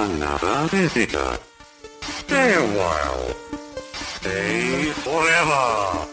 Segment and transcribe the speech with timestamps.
[0.00, 1.38] another visitor.
[2.00, 3.34] Stay a while.
[4.16, 6.06] Stay forever.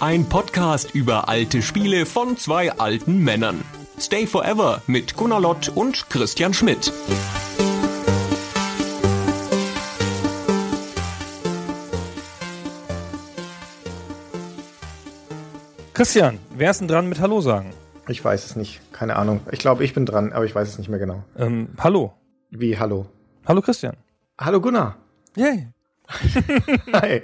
[0.00, 3.62] Ein Podcast über alte Spiele von zwei alten Männern.
[4.00, 6.92] Stay Forever mit Gunnar Lott und Christian Schmidt.
[15.94, 17.72] Christian, wer ist denn dran mit Hallo sagen?
[18.08, 18.80] Ich weiß es nicht.
[18.92, 19.42] Keine Ahnung.
[19.52, 21.22] Ich glaube, ich bin dran, aber ich weiß es nicht mehr genau.
[21.38, 22.12] Ähm, hallo.
[22.54, 23.06] Wie, hallo?
[23.46, 23.96] Hallo Christian.
[24.38, 24.98] Hallo Gunnar.
[25.36, 25.68] Yay.
[26.92, 27.22] Hi.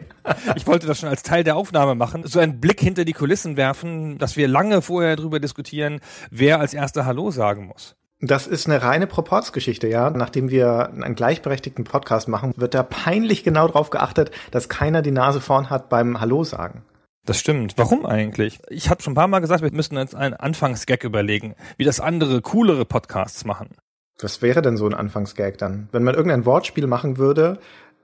[0.56, 3.58] Ich wollte das schon als Teil der Aufnahme machen, so einen Blick hinter die Kulissen
[3.58, 6.00] werfen, dass wir lange vorher darüber diskutieren,
[6.30, 7.94] wer als erster Hallo sagen muss.
[8.22, 10.08] Das ist eine reine Proportsgeschichte, ja.
[10.08, 15.10] Nachdem wir einen gleichberechtigten Podcast machen, wird da peinlich genau darauf geachtet, dass keiner die
[15.10, 16.84] Nase vorn hat beim Hallo sagen.
[17.26, 17.74] Das stimmt.
[17.76, 18.60] Warum eigentlich?
[18.70, 22.00] Ich habe schon ein paar Mal gesagt, wir müssen uns einen Anfangsgag überlegen, wie das
[22.00, 23.76] andere, coolere Podcasts machen.
[24.20, 25.88] Was wäre denn so ein Anfangsgag dann?
[25.92, 27.58] Wenn man irgendein Wortspiel machen würde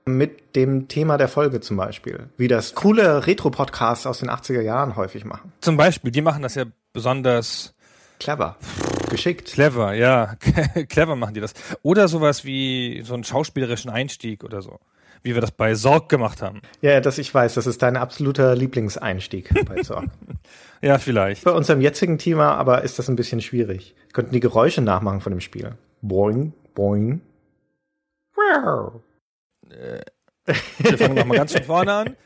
[0.05, 2.29] mit dem Thema der Folge zum Beispiel.
[2.37, 5.51] Wie das coole Retro-Podcasts aus den 80er Jahren häufig machen.
[5.61, 7.75] Zum Beispiel, die machen das ja besonders
[8.19, 8.55] Clever.
[9.09, 9.51] Geschickt.
[9.51, 10.35] clever, ja.
[10.89, 11.53] clever machen die das.
[11.83, 14.79] Oder sowas wie so einen schauspielerischen Einstieg oder so.
[15.21, 16.61] Wie wir das bei Sorg gemacht haben.
[16.81, 20.05] Ja, das ich weiß, das ist dein absoluter Lieblingseinstieg bei Zorg.
[20.81, 21.45] Ja, vielleicht.
[21.45, 23.95] Bei unserem jetzigen Thema aber ist das ein bisschen schwierig.
[24.05, 25.71] Wir könnten die Geräusche nachmachen von dem Spiel.
[26.07, 27.19] Boing, boing.
[28.35, 29.01] Wow.
[29.65, 32.17] Wir fangen nochmal ganz von vorne an.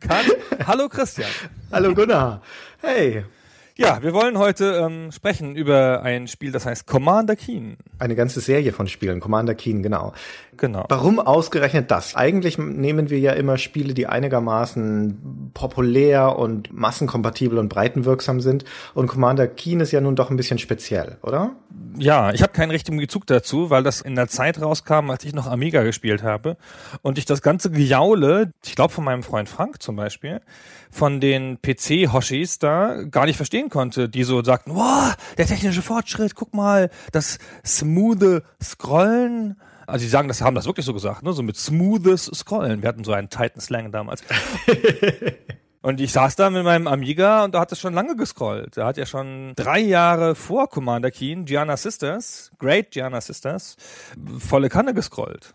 [0.00, 0.24] Kann.
[0.66, 1.28] Hallo Christian.
[1.70, 2.40] Hallo Gunnar.
[2.80, 3.26] Hey.
[3.76, 7.78] Ja, wir wollen heute ähm, sprechen über ein Spiel, das heißt Commander Keen.
[7.98, 9.20] Eine ganze Serie von Spielen.
[9.20, 10.12] Commander Keen, genau.
[10.58, 10.84] Genau.
[10.90, 12.14] Warum ausgerechnet das?
[12.14, 18.64] Eigentlich nehmen wir ja immer Spiele, die einigermaßen populär und massenkompatibel und breitenwirksam sind.
[18.92, 21.52] Und Commander Keen ist ja nun doch ein bisschen speziell, oder?
[21.96, 25.32] Ja, ich habe keinen richtigen Bezug dazu, weil das in der Zeit rauskam, als ich
[25.32, 26.58] noch Amiga gespielt habe.
[27.00, 30.42] Und ich das ganze Gejaule, ich glaube von meinem Freund Frank zum Beispiel,
[30.90, 36.34] von den PC-Hoshis da gar nicht verstehen konnte, die so sagten, wow, der technische Fortschritt,
[36.34, 39.60] guck mal, das smoothe Scrollen.
[39.86, 41.32] Also die sagen, das haben das wirklich so gesagt, ne?
[41.32, 42.82] so mit smoothes Scrollen.
[42.82, 44.22] Wir hatten so einen Titan-Slang damals.
[45.82, 48.76] Und ich saß da mit meinem Amiga und da hat es schon lange gescrollt.
[48.76, 53.76] Da hat ja schon drei Jahre vor Commander Keen Gianna Sisters, Great Gianna Sisters,
[54.38, 55.54] volle Kanne gescrollt.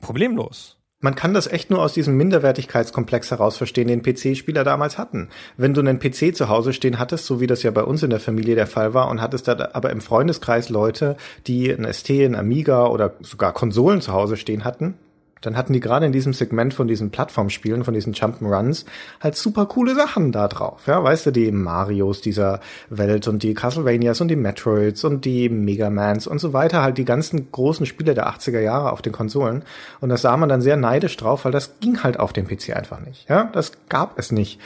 [0.00, 0.77] Problemlos.
[1.00, 5.28] Man kann das echt nur aus diesem Minderwertigkeitskomplex heraus verstehen, den PC-Spieler damals hatten.
[5.56, 8.10] Wenn du einen PC zu Hause stehen hattest, so wie das ja bei uns in
[8.10, 11.16] der Familie der Fall war, und hattest da aber im Freundeskreis Leute,
[11.46, 14.94] die ein ST, ein Amiga oder sogar Konsolen zu Hause stehen hatten,
[15.40, 18.84] dann hatten die gerade in diesem Segment von diesen Plattformspielen, von diesen Jump'n'Runs,
[19.20, 20.86] halt super coole Sachen da drauf.
[20.86, 22.60] Ja, weißt du, die Marios dieser
[22.90, 27.04] Welt und die Castlevanias und die Metroids und die Megamans und so weiter, halt die
[27.04, 29.62] ganzen großen Spiele der 80er Jahre auf den Konsolen.
[30.00, 32.76] Und das sah man dann sehr neidisch drauf, weil das ging halt auf dem PC
[32.76, 33.28] einfach nicht.
[33.28, 34.60] Ja, das gab es nicht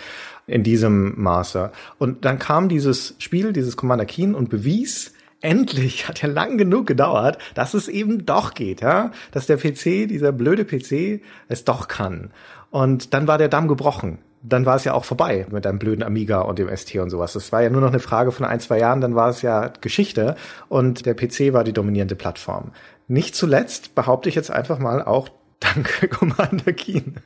[0.46, 1.70] in diesem Maße.
[1.98, 5.12] Und dann kam dieses Spiel, dieses Commander Keen und bewies,
[5.42, 10.08] endlich, hat ja lang genug gedauert, dass es eben doch geht, ja, dass der PC,
[10.08, 12.30] dieser blöde PC, es doch kann.
[12.70, 14.18] Und dann war der Damm gebrochen.
[14.44, 17.34] Dann war es ja auch vorbei mit einem blöden Amiga und dem ST und sowas.
[17.34, 19.68] Das war ja nur noch eine Frage von ein, zwei Jahren, dann war es ja
[19.80, 20.34] Geschichte
[20.68, 22.72] und der PC war die dominierende Plattform.
[23.06, 25.28] Nicht zuletzt behaupte ich jetzt einfach mal auch
[25.62, 27.16] Danke, Commander Keen.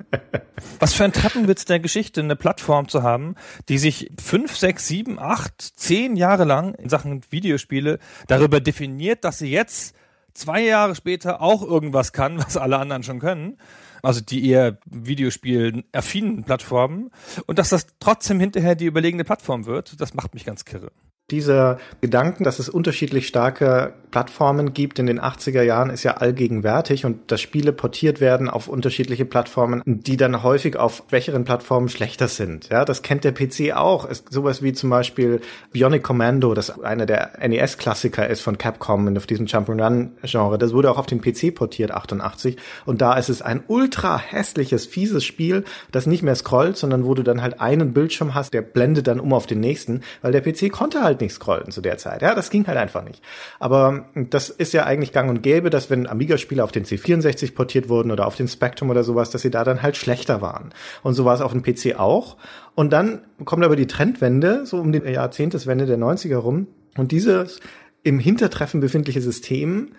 [0.78, 3.34] Was für ein Treppenwitz der Geschichte, eine Plattform zu haben,
[3.68, 9.38] die sich fünf, sechs, sieben, acht, zehn Jahre lang in Sachen Videospiele darüber definiert, dass
[9.38, 9.94] sie jetzt
[10.34, 13.58] zwei Jahre später auch irgendwas kann, was alle anderen schon können.
[14.02, 17.10] Also die eher Videospiel-affinen Plattformen.
[17.46, 20.92] Und dass das trotzdem hinterher die überlegene Plattform wird, das macht mich ganz kirre.
[21.32, 27.04] Dieser Gedanken, dass es unterschiedlich starke Plattformen gibt in den 80er Jahren, ist ja allgegenwärtig
[27.04, 32.28] und dass Spiele portiert werden auf unterschiedliche Plattformen, die dann häufig auf schwächeren Plattformen schlechter
[32.28, 32.68] sind.
[32.68, 34.08] Ja, das kennt der PC auch.
[34.08, 35.40] Ist sowas wie zum Beispiel
[35.72, 40.58] Bionic Commando, das einer der NES-Klassiker ist von Capcom und auf diesem Jump'n'Run-Genre.
[40.58, 42.56] Das wurde auch auf den PC portiert, 88.
[42.84, 47.14] Und da ist es ein ultra hässliches, fieses Spiel, das nicht mehr scrollt, sondern wo
[47.14, 50.40] du dann halt einen Bildschirm hast, der blendet dann um auf den nächsten, weil der
[50.40, 52.22] PC konnte halt nicht scrollen zu der Zeit.
[52.22, 53.22] Ja, das ging halt einfach nicht.
[53.58, 57.88] Aber das ist ja eigentlich gang und gäbe, dass wenn Amiga-Spiele auf den C64 portiert
[57.88, 60.72] wurden oder auf den Spectrum oder sowas, dass sie da dann halt schlechter waren.
[61.02, 62.36] Und so war es auf dem PC auch.
[62.74, 66.66] Und dann kommt aber die Trendwende, so um die Jahrzehnteswende der 90er rum.
[66.96, 67.60] Und dieses
[68.02, 69.92] im Hintertreffen befindliche System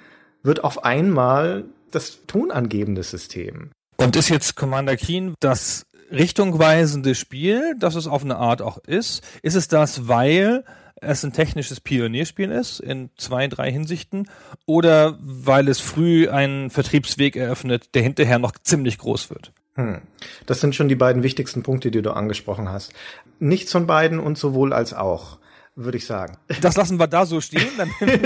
[0.44, 3.72] wird auf einmal das tonangebende System.
[3.98, 9.24] Und ist jetzt Commander Keen das richtungweisende Spiel, das es auf eine Art auch ist?
[9.42, 10.64] Ist es das, weil
[11.02, 14.30] es ein technisches Pionierspiel ist, in zwei, drei Hinsichten,
[14.66, 19.54] oder weil es früh einen Vertriebsweg eröffnet, der hinterher noch ziemlich groß wird.
[19.76, 20.02] Hm.
[20.48, 22.94] Das sind schon die beiden wichtigsten Punkte, die du angesprochen hast.
[23.40, 25.38] Nichts von beiden und sowohl als auch,
[25.76, 26.38] würde ich sagen.
[26.62, 27.70] Das lassen wir da so stehen.
[27.78, 27.92] Dann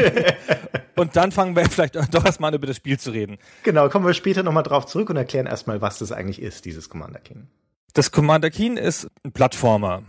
[0.95, 3.38] und dann fangen wir vielleicht doch erstmal an, über das Spiel zu reden.
[3.63, 6.88] Genau, kommen wir später nochmal drauf zurück und erklären erstmal, was das eigentlich ist, dieses
[6.88, 7.50] Commander Keen.
[7.94, 10.03] Das Commander Keen ist ein Plattformer.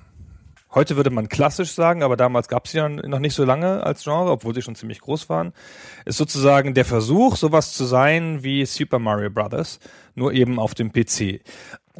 [0.74, 4.04] Heute würde man klassisch sagen, aber damals gab es ja noch nicht so lange als
[4.04, 5.52] Genre, obwohl sie schon ziemlich groß waren.
[6.06, 9.80] Ist sozusagen der Versuch, sowas zu sein wie Super Mario Brothers,
[10.14, 11.42] nur eben auf dem PC.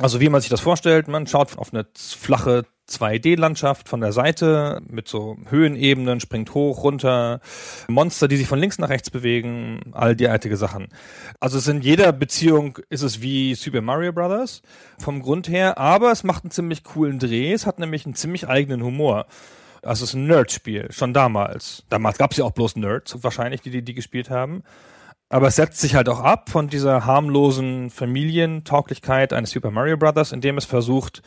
[0.01, 4.81] Also wie man sich das vorstellt, man schaut auf eine flache 2D-Landschaft von der Seite
[4.89, 7.41] mit so Höhenebenen, springt hoch, runter,
[7.89, 10.89] Monster, die sich von links nach rechts bewegen, all derartige Sachen.
[11.41, 14.63] Also es in jeder Beziehung ist es wie Super Mario Brothers
[14.99, 18.49] vom Grund her, aber es macht einen ziemlich coolen Dreh, es hat nämlich einen ziemlich
[18.49, 19.27] eigenen Humor.
[19.83, 21.85] Also es ist ein Nerd-Spiel, schon damals.
[21.89, 24.63] Damals gab es ja auch bloß Nerds, wahrscheinlich, die, die die gespielt haben.
[25.29, 30.31] Aber es setzt sich halt auch ab von dieser harmlosen Familientauglichkeit eines Super Mario Brothers,
[30.31, 31.23] indem es versucht,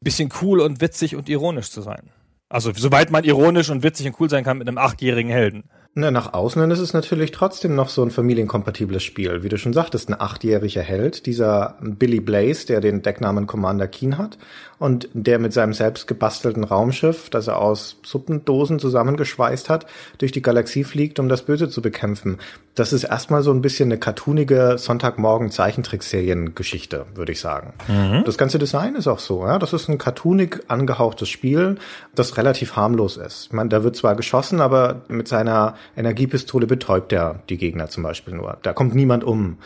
[0.00, 2.10] bisschen cool und witzig und ironisch zu sein.
[2.48, 5.64] Also soweit man ironisch und witzig und cool sein kann mit einem achtjährigen Helden.
[5.98, 9.42] Na, nach außen hin ist es natürlich trotzdem noch so ein familienkompatibles Spiel.
[9.42, 14.18] Wie du schon sagtest, ein achtjähriger Held, dieser Billy Blaze, der den Decknamen Commander Keen
[14.18, 14.36] hat
[14.78, 19.86] und der mit seinem selbst gebastelten Raumschiff, das er aus Suppendosen zusammengeschweißt hat,
[20.18, 22.36] durch die Galaxie fliegt, um das Böse zu bekämpfen.
[22.74, 27.72] Das ist erstmal so ein bisschen eine cartoonige Sonntagmorgen Zeichentrickserien-Geschichte, würde ich sagen.
[27.88, 28.22] Mhm.
[28.26, 29.58] Das ganze Design ist auch so, ja.
[29.58, 31.76] Das ist ein cartoonig angehauchtes Spiel,
[32.14, 33.46] das relativ harmlos ist.
[33.46, 38.02] Ich meine, da wird zwar geschossen, aber mit seiner Energiepistole betäubt er die Gegner zum
[38.02, 38.58] Beispiel nur.
[38.62, 39.58] Da kommt niemand um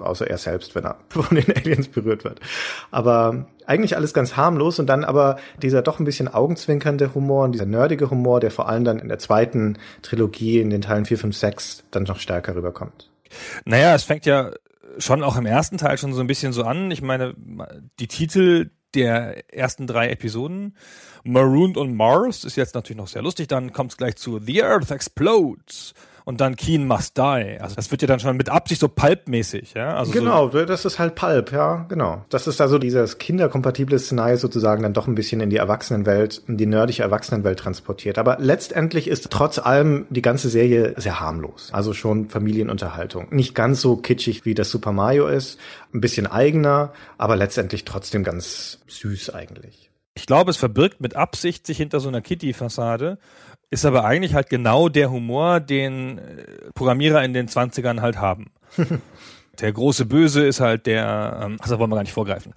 [0.00, 2.40] außer er selbst, wenn er von den Aliens berührt wird.
[2.90, 7.52] Aber eigentlich alles ganz harmlos und dann aber dieser doch ein bisschen augenzwinkernde Humor und
[7.52, 11.18] dieser nerdige Humor, der vor allem dann in der zweiten Trilogie in den Teilen 4,
[11.18, 13.10] 5, 6 dann noch stärker rüberkommt.
[13.64, 14.50] Naja, es fängt ja
[14.98, 16.90] schon auch im ersten Teil schon so ein bisschen so an.
[16.90, 17.34] Ich meine,
[18.00, 20.76] die Titel der ersten drei Episoden,
[21.24, 23.48] Marooned on Mars, ist jetzt natürlich noch sehr lustig.
[23.48, 27.58] Dann kommt es gleich zu The Earth Explodes und dann Keen Must Die.
[27.60, 29.94] Also das wird ja dann schon mit Absicht so pulpmäßig, ja.
[29.96, 32.24] Also genau, so das ist halt Pulp, ja, genau.
[32.28, 36.56] Das ist also dieses kinderkompatible Szenario sozusagen dann doch ein bisschen in die Erwachsenenwelt, in
[36.56, 38.18] die nerdige Erwachsenenwelt transportiert.
[38.18, 41.70] Aber letztendlich ist trotz allem die ganze Serie sehr harmlos.
[41.72, 43.28] Also schon Familienunterhaltung.
[43.30, 45.58] Nicht ganz so kitschig wie das Super Mario ist,
[45.94, 49.90] ein bisschen eigener, aber letztendlich trotzdem ganz süß eigentlich.
[50.14, 53.18] Ich glaube, es verbirgt mit Absicht sich hinter so einer Kitty-Fassade
[53.70, 56.22] ist aber eigentlich halt genau der Humor, den äh,
[56.74, 58.50] Programmierer in den 20ern halt haben.
[59.60, 62.52] der große Böse ist halt der, ähm, also wollen wir gar nicht vorgreifen.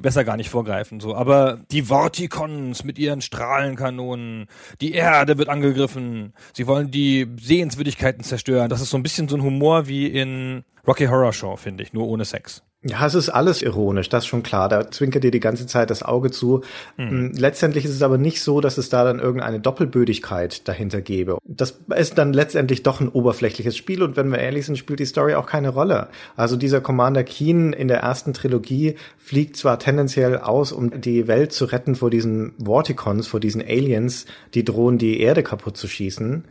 [0.00, 1.16] Besser gar nicht vorgreifen, so.
[1.16, 4.46] Aber die Vorticons mit ihren Strahlenkanonen,
[4.80, 8.68] die Erde wird angegriffen, sie wollen die Sehenswürdigkeiten zerstören.
[8.68, 11.92] Das ist so ein bisschen so ein Humor wie in Rocky Horror Show, finde ich,
[11.92, 12.62] nur ohne Sex.
[12.84, 14.68] Ja, es ist alles ironisch, das ist schon klar.
[14.68, 16.62] Da zwinkert dir die ganze Zeit das Auge zu.
[16.96, 17.32] Mhm.
[17.36, 21.38] Letztendlich ist es aber nicht so, dass es da dann irgendeine Doppelbödigkeit dahinter gäbe.
[21.44, 25.06] Das ist dann letztendlich doch ein oberflächliches Spiel und wenn wir ehrlich sind, spielt die
[25.06, 26.06] Story auch keine Rolle.
[26.36, 31.52] Also dieser Commander Keen in der ersten Trilogie fliegt zwar tendenziell aus, um die Welt
[31.52, 36.44] zu retten vor diesen Vorticons, vor diesen Aliens, die drohen, die Erde kaputt zu schießen.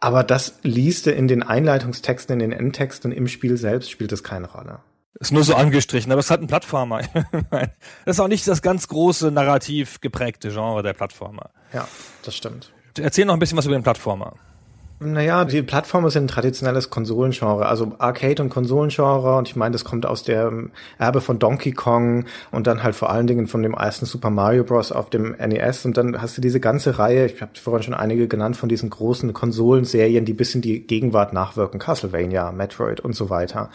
[0.00, 4.50] Aber das liest in den Einleitungstexten, in den Endtexten im Spiel selbst spielt es keine
[4.50, 4.78] Rolle.
[5.18, 7.00] Ist nur so angestrichen, aber es hat einen Plattformer.
[7.50, 7.70] das
[8.16, 11.50] ist auch nicht das ganz große narrativ geprägte Genre der Plattformer.
[11.72, 11.88] Ja,
[12.22, 12.72] das stimmt.
[12.98, 14.34] Erzähl noch ein bisschen was über den Plattformer.
[14.98, 19.84] Naja, die Plattformen sind ein traditionelles Konsolengenre, also Arcade- und Konsolengenre und ich meine, das
[19.84, 20.50] kommt aus der
[20.96, 24.64] Erbe von Donkey Kong und dann halt vor allen Dingen von dem ersten Super Mario
[24.64, 24.92] Bros.
[24.92, 28.26] auf dem NES und dann hast du diese ganze Reihe, ich habe vorhin schon einige
[28.26, 33.28] genannt, von diesen großen Konsolenserien, die bis in die Gegenwart nachwirken, Castlevania, Metroid und so
[33.28, 33.68] weiter.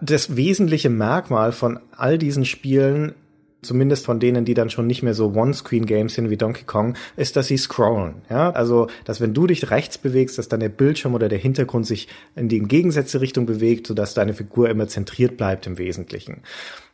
[0.00, 3.16] Das wesentliche Merkmal von all diesen Spielen
[3.62, 7.36] zumindest von denen, die dann schon nicht mehr so One-Screen-Games sind wie Donkey Kong, ist,
[7.36, 8.14] dass sie scrollen.
[8.28, 11.86] Ja, also, dass wenn du dich rechts bewegst, dass dann der Bildschirm oder der Hintergrund
[11.86, 16.42] sich in die entgegengesetzte Richtung bewegt, sodass deine Figur immer zentriert bleibt im Wesentlichen.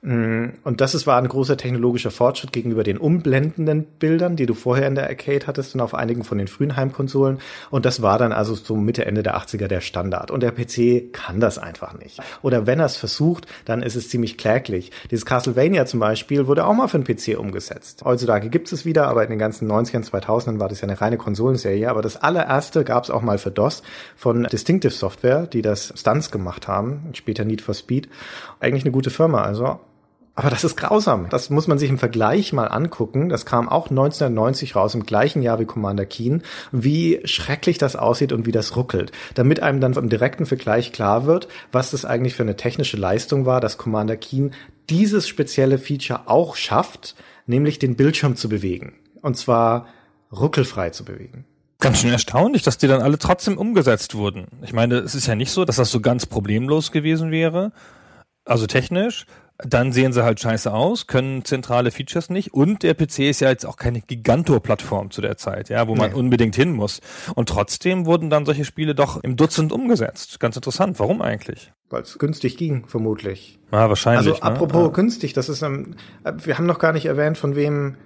[0.01, 4.55] Mm, und das ist, war ein großer technologischer Fortschritt gegenüber den umblendenden Bildern, die du
[4.55, 7.39] vorher in der Arcade hattest und auf einigen von den frühen Heimkonsolen.
[7.71, 10.31] Und das war dann also so Mitte, Ende der 80er der Standard.
[10.31, 12.21] Und der PC kann das einfach nicht.
[12.43, 14.93] Oder wenn er es versucht, dann ist es ziemlich kläglich.
[15.11, 18.03] Dieses Castlevania zum Beispiel wurde auch mal für den PC umgesetzt.
[18.05, 21.17] Heutzutage gibt es wieder, aber in den ganzen 90ern, 2000ern war das ja eine reine
[21.17, 21.89] Konsolenserie.
[21.89, 23.83] Aber das allererste gab es auch mal für DOS
[24.17, 27.11] von Distinctive Software, die das Stunts gemacht haben.
[27.13, 28.09] Später Need for Speed.
[28.61, 29.43] Eigentlich eine gute Firma.
[29.43, 29.81] Also
[30.35, 31.27] Aber das ist grausam.
[31.31, 33.29] Das muss man sich im Vergleich mal angucken.
[33.29, 38.33] Das kam auch 1990 raus, im gleichen Jahr wie Commander Keen, wie schrecklich das aussieht
[38.33, 39.11] und wie das ruckelt.
[39.35, 43.47] Damit einem dann im direkten Vergleich klar wird, was das eigentlich für eine technische Leistung
[43.47, 44.53] war, dass Commander Keen
[44.91, 47.15] dieses spezielle Feature auch schafft,
[47.47, 48.95] nämlich den Bildschirm zu bewegen.
[49.23, 49.87] Und zwar
[50.33, 51.45] ruckelfrei zu bewegen.
[51.81, 54.47] Ganz schön erstaunlich, dass die dann alle trotzdem umgesetzt wurden.
[54.63, 57.73] Ich meine, es ist ja nicht so, dass das so ganz problemlos gewesen wäre.
[58.49, 59.27] Also technisch,
[59.59, 63.51] dann sehen sie halt scheiße aus, können zentrale Features nicht und der PC ist ja
[63.51, 66.17] jetzt auch keine Giganto-Plattform zu der Zeit, ja, wo man nee.
[66.17, 67.01] unbedingt hin muss.
[67.35, 70.41] Und trotzdem wurden dann solche Spiele doch im Dutzend umgesetzt.
[70.41, 70.99] Ganz interessant.
[70.99, 71.73] Warum eigentlich?
[71.91, 73.59] Weil es günstig ging, vermutlich.
[73.71, 74.33] Ah, wahrscheinlich.
[74.33, 74.93] Also apropos ne?
[74.93, 77.97] günstig, das ist, ähm, wir haben noch gar nicht erwähnt, von wem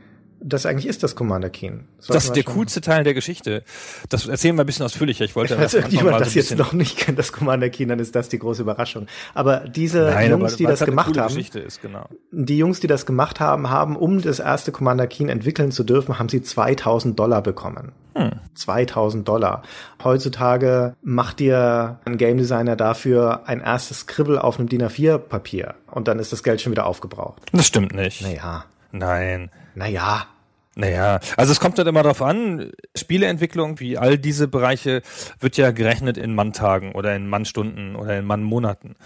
[0.44, 1.84] das eigentlich ist das Commander Keen.
[1.98, 3.62] Das, das ist der coolste Teil der Geschichte.
[4.08, 5.24] Das erzählen wir ein bisschen ausführlicher.
[5.24, 8.14] Ich wollte Falls irgendjemand das so jetzt noch nicht kennt, das Commander Keen, dann ist
[8.14, 9.06] das die große Überraschung.
[9.34, 12.08] Aber diese Nein, Jungs, aber, die das gemacht haben, ist, genau.
[12.30, 16.18] die Jungs, die das gemacht haben, haben, um das erste Commander Keen entwickeln zu dürfen,
[16.18, 17.92] haben sie 2000 Dollar bekommen.
[18.14, 18.32] Hm.
[18.54, 19.62] 2000 Dollar.
[20.02, 25.74] Heutzutage macht dir ein Game Designer dafür ein erstes Skribbel auf einem DIN A4 Papier
[25.90, 27.40] und dann ist das Geld schon wieder aufgebraucht.
[27.52, 28.20] Das stimmt nicht.
[28.20, 28.64] Naja.
[28.90, 29.50] Nein.
[29.74, 30.26] Naja,
[30.74, 35.02] naja, also es kommt halt immer darauf an, Spieleentwicklung, wie all diese Bereiche,
[35.38, 38.96] wird ja gerechnet in Manntagen oder in Mannstunden oder in Mannmonaten.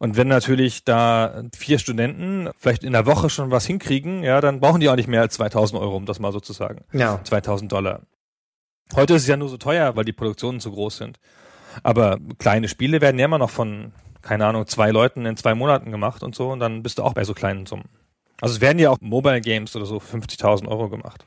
[0.00, 4.60] Und wenn natürlich da vier Studenten vielleicht in der Woche schon was hinkriegen, ja, dann
[4.60, 6.84] brauchen die auch nicht mehr als 2000 Euro, um das mal so zu sagen.
[6.92, 7.20] Ja.
[7.24, 8.02] 2000 Dollar.
[8.94, 11.20] Heute ist es ja nur so teuer, weil die Produktionen zu groß sind.
[11.82, 15.90] Aber kleine Spiele werden ja immer noch von, keine Ahnung, zwei Leuten in zwei Monaten
[15.90, 17.88] gemacht und so, und dann bist du auch bei so kleinen Summen.
[18.44, 21.26] Also es werden ja auch Mobile Games oder so 50.000 Euro gemacht.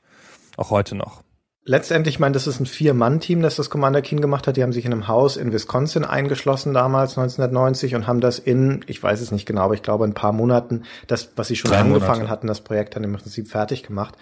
[0.56, 1.24] Auch heute noch.
[1.66, 4.56] Letztendlich, ich meine, das ist ein Vier-Mann-Team, das das Commander Keen gemacht hat.
[4.56, 8.86] Die haben sich in einem Haus in Wisconsin eingeschlossen damals, 1990, und haben das in,
[8.86, 11.72] ich weiß es nicht genau, aber ich glaube ein paar Monaten, das, was sie schon
[11.72, 12.30] Drei angefangen Monate.
[12.30, 14.14] hatten, das Projekt dann im Prinzip fertig gemacht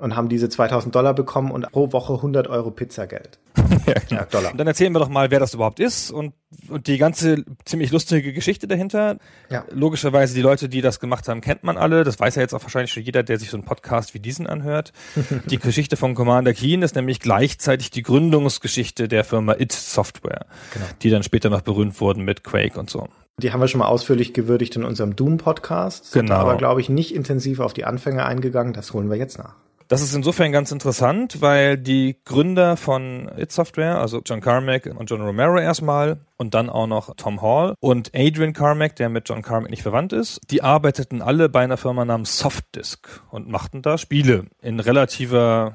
[0.00, 3.38] und haben diese 2000 Dollar bekommen und pro Woche 100 Euro Pizzageld.
[3.86, 4.52] ja, ja, Dollar.
[4.52, 6.32] Und dann erzählen wir doch mal, wer das überhaupt ist und,
[6.68, 9.18] und die ganze ziemlich lustige Geschichte dahinter.
[9.50, 9.64] Ja.
[9.70, 12.04] Logischerweise die Leute, die das gemacht haben, kennt man alle.
[12.04, 14.46] Das weiß ja jetzt auch wahrscheinlich schon jeder, der sich so einen Podcast wie diesen
[14.46, 14.92] anhört.
[15.46, 20.86] die Geschichte von Commander Keen ist nämlich gleichzeitig die Gründungsgeschichte der Firma It Software, genau.
[21.02, 23.08] die dann später noch berühmt wurden mit Quake und so.
[23.38, 26.12] Die haben wir schon mal ausführlich gewürdigt in unserem Doom-Podcast.
[26.12, 26.34] Genau.
[26.34, 28.72] Aber, glaube ich, nicht intensiv auf die Anfänge eingegangen.
[28.72, 29.56] Das holen wir jetzt nach.
[29.90, 35.10] Das ist insofern ganz interessant, weil die Gründer von It Software, also John Carmack und
[35.10, 39.42] John Romero erstmal und dann auch noch Tom Hall und Adrian Carmack, der mit John
[39.42, 43.98] Carmack nicht verwandt ist, die arbeiteten alle bei einer Firma namens Softdisk und machten da
[43.98, 45.74] Spiele in relativer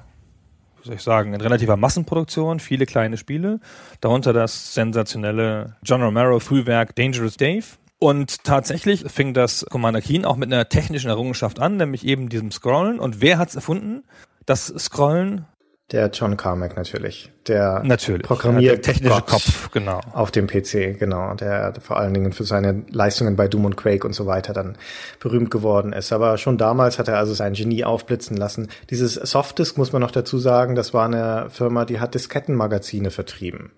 [0.82, 3.60] wie soll ich sagen, in relativer Massenproduktion, viele kleine Spiele,
[4.00, 7.66] darunter das sensationelle John Romero Frühwerk Dangerous Dave,
[8.06, 12.52] und tatsächlich fing das Commander Keen auch mit einer technischen Errungenschaft an, nämlich eben diesem
[12.52, 13.00] Scrollen.
[13.00, 14.04] Und wer hat's erfunden?
[14.46, 15.46] Das Scrollen?
[15.92, 17.32] Der John Carmack natürlich.
[17.48, 18.28] Der natürlich.
[18.28, 20.02] Programmier ja, technische Kopf, genau.
[20.14, 21.34] Auf dem PC, genau.
[21.34, 24.78] Der vor allen Dingen für seine Leistungen bei Doom und Quake und so weiter dann
[25.20, 26.14] berühmt geworden ist.
[26.14, 28.68] Aber schon damals hat er also sein Genie aufblitzen lassen.
[28.92, 33.72] Dieses Softdisk muss man noch dazu sagen, das war eine Firma, die hat Diskettenmagazine vertrieben.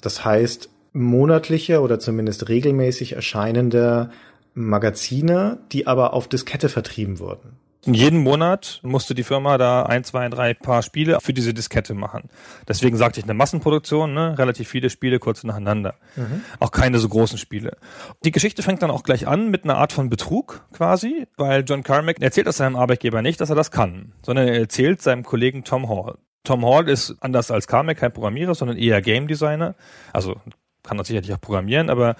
[0.00, 4.10] Das heißt, monatliche oder zumindest regelmäßig erscheinende
[4.54, 7.58] Magazine, die aber auf Diskette vertrieben wurden.
[7.84, 12.30] Jeden Monat musste die Firma da ein, zwei, drei Paar Spiele für diese Diskette machen.
[12.66, 14.36] Deswegen sagte ich eine Massenproduktion, ne?
[14.38, 15.94] relativ viele Spiele kurz nacheinander.
[16.16, 16.42] Mhm.
[16.58, 17.76] Auch keine so großen Spiele.
[18.24, 21.84] Die Geschichte fängt dann auch gleich an mit einer Art von Betrug quasi, weil John
[21.84, 25.62] Carmack erzählt das seinem Arbeitgeber nicht, dass er das kann, sondern er erzählt seinem Kollegen
[25.62, 26.16] Tom Hall.
[26.42, 29.76] Tom Hall ist anders als Carmack kein Programmierer, sondern eher Game Designer.
[30.12, 30.40] Also
[30.86, 32.16] kann das sicherlich auch programmieren, aber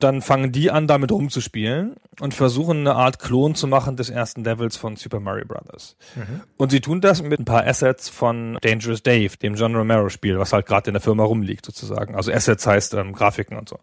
[0.00, 4.44] dann fangen die an, damit rumzuspielen und versuchen eine Art Klon zu machen des ersten
[4.44, 5.96] Levels von Super Mario Bros.
[6.14, 6.42] Mhm.
[6.56, 10.38] Und sie tun das mit ein paar Assets von Dangerous Dave, dem John Romero Spiel,
[10.38, 12.14] was halt gerade in der Firma rumliegt sozusagen.
[12.14, 13.78] Also Assets heißt ähm, Grafiken und so.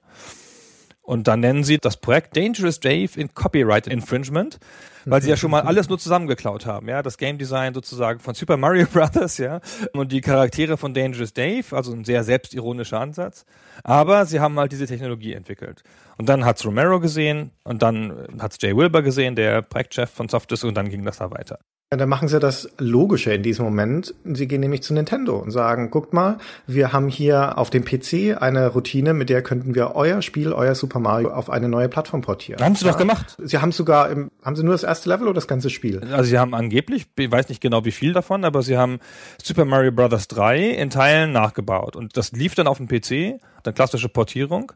[1.04, 4.58] Und dann nennen sie das Projekt Dangerous Dave in Copyright Infringement,
[5.04, 8.34] weil sie ja schon mal alles nur zusammengeklaut haben, ja, das Game Design sozusagen von
[8.36, 9.60] Super Mario Brothers, ja,
[9.92, 13.46] und die Charaktere von Dangerous Dave, also ein sehr selbstironischer Ansatz,
[13.84, 15.84] aber sie haben halt diese Technologie entwickelt.
[16.18, 20.64] Und dann hat's Romero gesehen und dann hat's Jay Wilbur gesehen, der Projektchef von Softisk
[20.64, 21.60] und dann ging das da weiter.
[21.94, 24.16] Ja, dann machen sie das Logische in diesem Moment.
[24.24, 28.42] Sie gehen nämlich zu Nintendo und sagen, guckt mal, wir haben hier auf dem PC
[28.42, 32.22] eine Routine, mit der könnten wir euer Spiel, euer Super Mario auf eine neue Plattform
[32.22, 32.64] portieren.
[32.64, 32.94] Haben sie ja.
[32.94, 33.38] doch gemacht.
[33.44, 36.02] Sie haben sogar, im, haben sie nur das erste Level oder das ganze Spiel?
[36.12, 38.98] Also sie haben angeblich, ich weiß nicht genau wie viel davon, aber sie haben
[39.44, 40.28] Super Mario Bros.
[40.28, 41.96] 3 in Teilen nachgebaut.
[41.96, 44.72] Und das lief dann auf dem PC, eine klassische Portierung,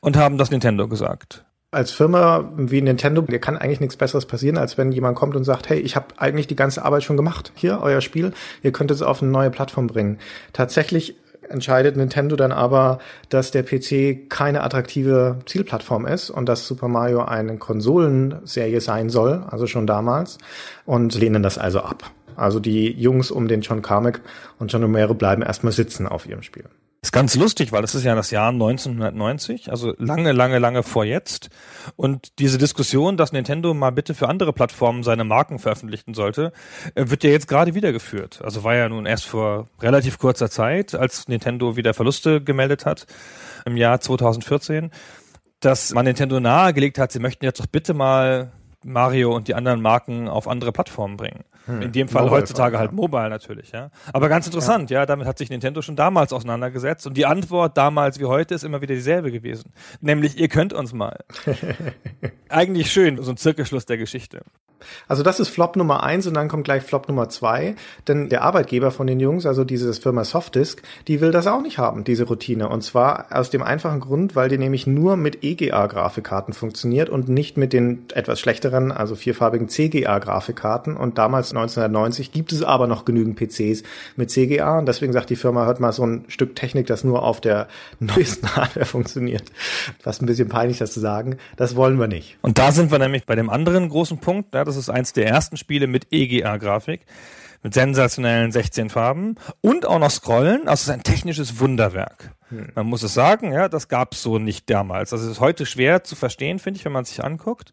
[0.00, 1.44] und haben das Nintendo gesagt.
[1.70, 5.44] Als Firma wie Nintendo, dir kann eigentlich nichts Besseres passieren, als wenn jemand kommt und
[5.44, 7.52] sagt, hey, ich habe eigentlich die ganze Arbeit schon gemacht.
[7.54, 8.32] Hier, euer Spiel,
[8.62, 10.18] ihr könnt es auf eine neue Plattform bringen.
[10.54, 12.98] Tatsächlich entscheidet Nintendo dann aber,
[13.28, 19.44] dass der PC keine attraktive Zielplattform ist und dass Super Mario eine Konsolenserie sein soll,
[19.50, 20.38] also schon damals,
[20.86, 22.10] und lehnen das also ab.
[22.36, 24.20] Also die Jungs um den John Carmack
[24.58, 26.64] und John Romero bleiben erstmal sitzen auf ihrem Spiel.
[27.00, 31.04] Ist ganz lustig, weil das ist ja das Jahr 1990, also lange, lange, lange vor
[31.04, 31.48] jetzt.
[31.94, 36.52] Und diese Diskussion, dass Nintendo mal bitte für andere Plattformen seine Marken veröffentlichen sollte,
[36.96, 38.40] äh, wird ja jetzt gerade wieder geführt.
[38.42, 43.06] Also war ja nun erst vor relativ kurzer Zeit, als Nintendo wieder Verluste gemeldet hat
[43.64, 44.90] im Jahr 2014,
[45.60, 48.50] dass man Nintendo nahegelegt hat, sie möchten jetzt doch bitte mal
[48.84, 51.44] Mario und die anderen Marken auf andere Plattformen bringen.
[51.68, 51.82] Hm.
[51.82, 53.90] In dem Fall Mobile heutzutage Fall, halt Mobile natürlich, ja.
[54.14, 55.00] Aber ganz interessant, ja.
[55.00, 58.64] ja, damit hat sich Nintendo schon damals auseinandergesetzt und die Antwort damals wie heute ist
[58.64, 59.72] immer wieder dieselbe gewesen.
[60.00, 61.18] Nämlich, ihr könnt uns mal.
[62.48, 64.40] Eigentlich schön, so ein Zirkelschluss der Geschichte.
[65.08, 68.42] Also das ist Flop Nummer eins und dann kommt gleich Flop Nummer zwei, denn der
[68.42, 72.24] Arbeitgeber von den Jungs, also diese Firma Softdisk, die will das auch nicht haben, diese
[72.24, 72.68] Routine.
[72.68, 77.56] Und zwar aus dem einfachen Grund, weil die nämlich nur mit EGA-Grafikkarten funktioniert und nicht
[77.56, 80.96] mit den etwas schlechteren, also vierfarbigen CGA-Grafikkarten.
[80.96, 83.82] Und damals 1990 gibt es aber noch genügend PCs
[84.16, 87.22] mit CGA und deswegen sagt die Firma, hört mal so ein Stück Technik, das nur
[87.22, 87.68] auf der
[88.00, 89.44] neuesten Hardware funktioniert.
[89.98, 91.38] Fast ein bisschen peinlich, das zu sagen.
[91.56, 92.36] Das wollen wir nicht.
[92.42, 95.26] Und da sind wir nämlich bei dem anderen großen Punkt, ja, das ist eins der
[95.26, 97.06] ersten Spiele mit EGA-Grafik
[97.62, 100.68] mit sensationellen 16 Farben und auch noch Scrollen.
[100.68, 102.32] Also es ist ein technisches Wunderwerk.
[102.50, 102.70] Hm.
[102.74, 105.12] Man muss es sagen, ja, das gab es so nicht damals.
[105.12, 107.72] Also es ist heute schwer zu verstehen, finde ich, wenn man es sich anguckt,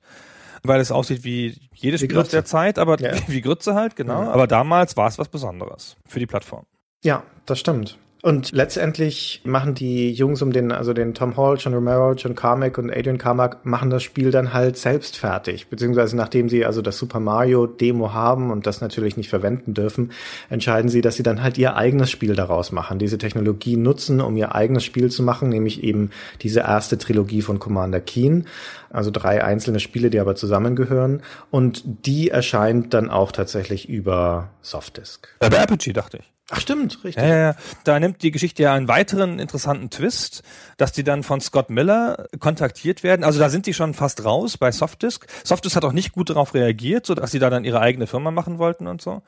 [0.63, 3.13] weil es aussieht wie jedes Spiel aus der Zeit, aber ja.
[3.27, 4.23] wie Grütze halt, genau.
[4.23, 4.31] Ja.
[4.31, 6.65] Aber damals war es was Besonderes für die Plattform.
[7.03, 7.99] Ja, das stimmt.
[8.25, 12.79] Und letztendlich machen die Jungs um den, also den Tom Hall, John Romero, John Carmack
[12.79, 15.67] und Adrian Carmack machen das Spiel dann halt selbst fertig.
[15.67, 20.11] Beziehungsweise nachdem sie also das Super Mario Demo haben und das natürlich nicht verwenden dürfen,
[20.49, 24.35] entscheiden sie, dass sie dann halt ihr eigenes Spiel daraus machen, diese Technologie nutzen, um
[24.37, 26.09] ihr eigenes Spiel zu machen, nämlich eben
[26.41, 28.47] diese erste Trilogie von Commander Keen.
[28.89, 31.21] Also drei einzelne Spiele, die aber zusammengehören.
[31.51, 35.27] Und die erscheint dann auch tatsächlich über Softdisk.
[35.41, 36.34] Äh, bei Apogee, dachte ich.
[36.51, 37.23] Ach stimmt, richtig.
[37.23, 37.55] Ja, ja,
[37.85, 40.43] da nimmt die Geschichte ja einen weiteren interessanten Twist,
[40.77, 43.23] dass die dann von Scott Miller kontaktiert werden.
[43.23, 45.25] Also da sind die schon fast raus bei Softdisk.
[45.43, 48.29] Softdisk hat auch nicht gut darauf reagiert, so dass sie da dann ihre eigene Firma
[48.29, 49.23] machen wollten und so.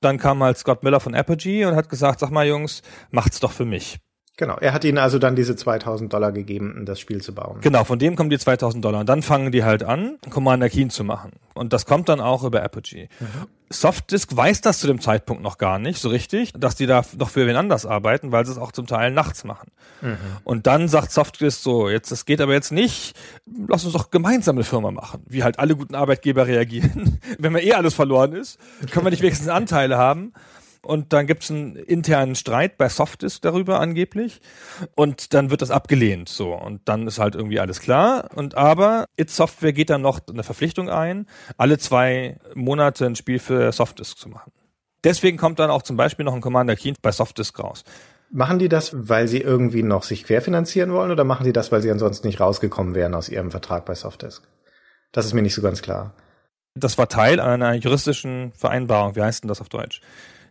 [0.00, 3.52] Dann kam halt Scott Miller von Apogee und hat gesagt, sag mal Jungs, macht's doch
[3.52, 4.00] für mich.
[4.36, 7.60] Genau, er hat ihnen also dann diese 2000 Dollar gegeben, um das Spiel zu bauen.
[7.60, 9.00] Genau, von dem kommen die 2000 Dollar.
[9.00, 11.32] Und dann fangen die halt an, Commander Keen zu machen.
[11.54, 13.08] Und das kommt dann auch über Apogee.
[13.20, 13.48] Mhm.
[13.70, 17.30] Softdisk weiß das zu dem Zeitpunkt noch gar nicht so richtig, dass die da noch
[17.30, 19.70] für wen anders arbeiten, weil sie es auch zum Teil nachts machen.
[20.02, 20.16] Mhm.
[20.44, 23.16] Und dann sagt Softdisk so, jetzt, das geht aber jetzt nicht,
[23.68, 25.22] lass uns doch gemeinsam eine Firma machen.
[25.26, 27.18] Wie halt alle guten Arbeitgeber reagieren.
[27.38, 28.58] Wenn man eh alles verloren ist,
[28.90, 30.32] können wir nicht wenigstens Anteile haben.
[30.84, 34.40] Und dann gibt es einen internen Streit bei Softisk darüber angeblich.
[34.96, 36.28] Und dann wird das abgelehnt.
[36.28, 36.54] So.
[36.54, 38.30] Und dann ist halt irgendwie alles klar.
[38.34, 43.38] Und aber It Software geht dann noch eine Verpflichtung ein, alle zwei Monate ein Spiel
[43.38, 44.52] für Softisk zu machen.
[45.04, 47.84] Deswegen kommt dann auch zum Beispiel noch ein Commander Keen bei Softisk raus.
[48.30, 51.82] Machen die das, weil sie irgendwie noch sich querfinanzieren wollen oder machen die das, weil
[51.82, 54.48] sie ansonsten nicht rausgekommen wären aus ihrem Vertrag bei Softisk?
[55.12, 56.14] Das ist mir nicht so ganz klar.
[56.74, 59.14] Das war Teil einer juristischen Vereinbarung.
[59.14, 60.00] Wie heißt denn das auf Deutsch?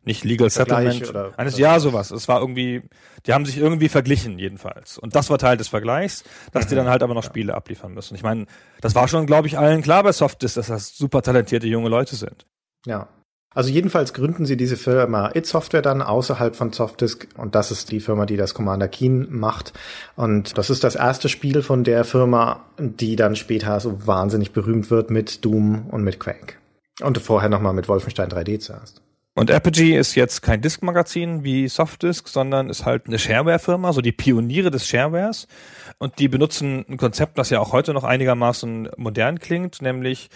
[0.03, 1.09] Nicht Legal Vergleich Settlement.
[1.09, 2.11] Oder, eines, oder ja, sowas.
[2.11, 2.83] Es war irgendwie,
[3.25, 4.97] die haben sich irgendwie verglichen, jedenfalls.
[4.97, 6.69] Und das war Teil des Vergleichs, dass mhm.
[6.69, 8.15] die dann halt aber noch Spiele abliefern müssen.
[8.15, 8.45] Ich meine,
[8.81, 12.15] das war schon, glaube ich, allen klar bei Softis, dass das super talentierte junge Leute
[12.15, 12.45] sind.
[12.85, 13.07] Ja.
[13.53, 17.91] Also jedenfalls gründen sie diese Firma It Software dann außerhalb von Softdisk und das ist
[17.91, 19.73] die Firma, die das Commander Keen macht.
[20.15, 24.89] Und das ist das erste Spiel von der Firma, die dann später so wahnsinnig berühmt
[24.89, 26.55] wird mit Doom und mit Quake.
[27.01, 29.01] Und vorher nochmal mit Wolfenstein 3D zuerst.
[29.33, 34.11] Und Apogee ist jetzt kein Disk-Magazin wie Softdisk, sondern ist halt eine Shareware-Firma, so die
[34.11, 35.47] Pioniere des Sharewares.
[35.99, 40.29] Und die benutzen ein Konzept, das ja auch heute noch einigermaßen modern klingt, nämlich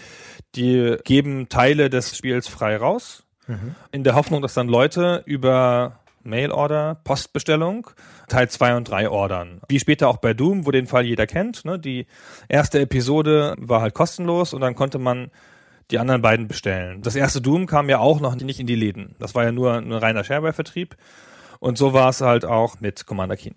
[0.54, 3.74] die geben Teile des Spiels frei raus, mhm.
[3.92, 7.88] in der Hoffnung, dass dann Leute über Mail-Order, Postbestellung,
[8.28, 9.60] Teil 2 und 3 ordern.
[9.68, 11.64] Wie später auch bei Doom, wo den Fall jeder kennt.
[11.64, 11.78] Ne?
[11.78, 12.06] Die
[12.48, 15.30] erste Episode war halt kostenlos und dann konnte man
[15.90, 17.02] die anderen beiden bestellen.
[17.02, 19.14] Das erste Doom kam ja auch noch nicht in die Läden.
[19.18, 20.96] Das war ja nur ein reiner Shareware-Vertrieb.
[21.58, 23.54] Und so war es halt auch mit Commander Keen.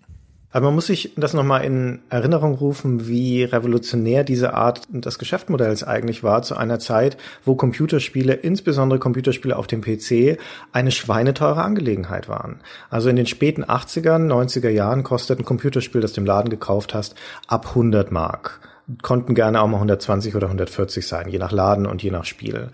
[0.52, 5.84] Aber man muss sich das nochmal in Erinnerung rufen, wie revolutionär diese Art des Geschäftsmodells
[5.84, 10.38] eigentlich war zu einer Zeit, wo Computerspiele, insbesondere Computerspiele auf dem PC,
[10.72, 12.60] eine schweineteure Angelegenheit waren.
[12.88, 16.94] Also in den späten 80ern, 90er Jahren kostet ein Computerspiel, das du im Laden gekauft
[16.94, 17.14] hast,
[17.46, 18.60] ab 100 Mark
[19.02, 22.68] konnten gerne auch mal 120 oder 140 sein, je nach Laden und je nach Spiel.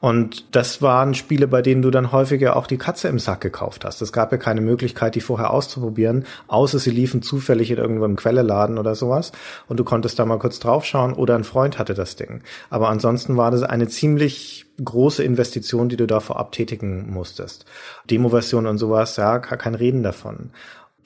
[0.00, 3.84] Und das waren Spiele, bei denen du dann häufiger auch die Katze im Sack gekauft
[3.84, 4.00] hast.
[4.00, 8.78] Es gab ja keine Möglichkeit, die vorher auszuprobieren, außer sie liefen zufällig in irgendeinem Quelleladen
[8.78, 9.32] oder sowas.
[9.68, 12.42] Und du konntest da mal kurz draufschauen oder ein Freund hatte das Ding.
[12.70, 17.66] Aber ansonsten war das eine ziemlich große Investition, die du da vorab tätigen musstest.
[18.10, 20.50] Demo-Version und sowas, ja, kein Reden davon.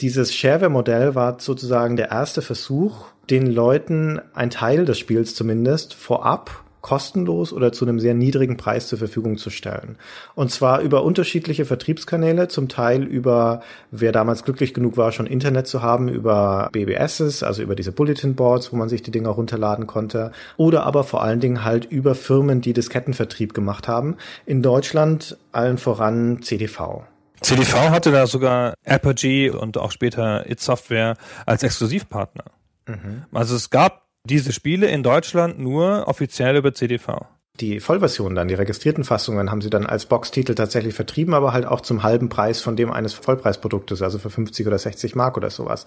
[0.00, 6.64] Dieses Shareware-Modell war sozusagen der erste Versuch, den Leuten ein Teil des Spiels zumindest vorab
[6.84, 9.96] kostenlos oder zu einem sehr niedrigen Preis zur Verfügung zu stellen.
[10.34, 15.66] Und zwar über unterschiedliche Vertriebskanäle, zum Teil über, wer damals glücklich genug war, schon Internet
[15.66, 19.86] zu haben, über BBSs, also über diese Bulletin Boards, wo man sich die Dinger runterladen
[19.86, 24.18] konnte, oder aber vor allen Dingen halt über Firmen, die Diskettenvertrieb gemacht haben.
[24.44, 27.04] In Deutschland allen voran CDV.
[27.44, 32.44] CDV hatte da sogar Apogee und auch später It Software als Exklusivpartner.
[32.86, 33.24] Mhm.
[33.32, 37.26] Also es gab diese Spiele in Deutschland nur offiziell über CDV.
[37.60, 41.66] Die Vollversion dann, die registrierten Fassungen, haben sie dann als Boxtitel tatsächlich vertrieben, aber halt
[41.66, 45.50] auch zum halben Preis von dem eines Vollpreisproduktes, also für 50 oder 60 Mark oder
[45.50, 45.86] sowas.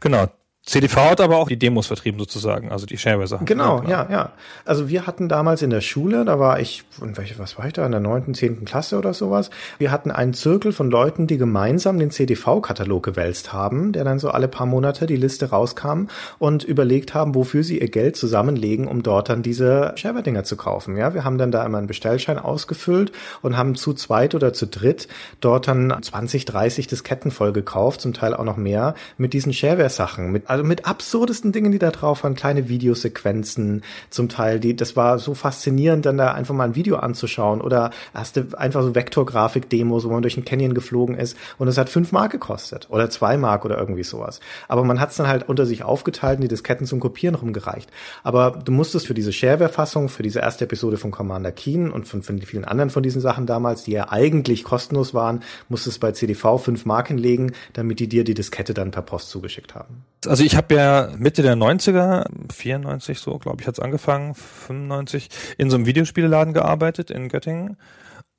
[0.00, 0.28] Genau.
[0.64, 3.46] CDV hat aber auch die Demos vertrieben sozusagen, also die Shareware-Sachen.
[3.46, 4.30] Genau, ja, ja.
[4.64, 7.84] Also wir hatten damals in der Schule, da war ich, welche, was war ich da,
[7.84, 9.50] in der neunten, zehnten Klasse oder sowas.
[9.78, 14.30] Wir hatten einen Zirkel von Leuten, die gemeinsam den CDV-Katalog gewälzt haben, der dann so
[14.30, 16.06] alle paar Monate die Liste rauskam
[16.38, 20.96] und überlegt haben, wofür sie ihr Geld zusammenlegen, um dort dann diese Shareware-Dinger zu kaufen.
[20.96, 23.10] Ja, wir haben dann da immer einen Bestellschein ausgefüllt
[23.42, 25.08] und haben zu zweit oder zu dritt
[25.40, 30.30] dort dann 20, 30 Disketten voll gekauft, zum Teil auch noch mehr, mit diesen Shareware-Sachen,
[30.30, 34.96] mit also mit absurdesten Dingen, die da drauf waren, kleine Videosequenzen zum Teil, die, das
[34.96, 40.04] war so faszinierend, dann da einfach mal ein Video anzuschauen oder erste einfach so Vektorgrafik-Demos,
[40.04, 43.38] wo man durch ein Canyon geflogen ist und es hat fünf Mark gekostet oder zwei
[43.38, 44.40] Mark oder irgendwie sowas.
[44.68, 47.90] Aber man hat es dann halt unter sich aufgeteilt und die Disketten zum Kopieren rumgereicht.
[48.22, 52.22] Aber du musstest für diese Shareware-Fassung, für diese erste Episode von Commander Keen und von,
[52.22, 56.58] von vielen anderen von diesen Sachen damals, die ja eigentlich kostenlos waren, musstest bei CDV
[56.58, 60.04] fünf Mark hinlegen, damit die dir die Diskette dann per Post zugeschickt haben.
[60.26, 65.28] Also ich habe ja Mitte der 90er, 94 so, glaube ich, hat's angefangen, 95,
[65.58, 67.76] in so einem Videospieleladen gearbeitet in Göttingen.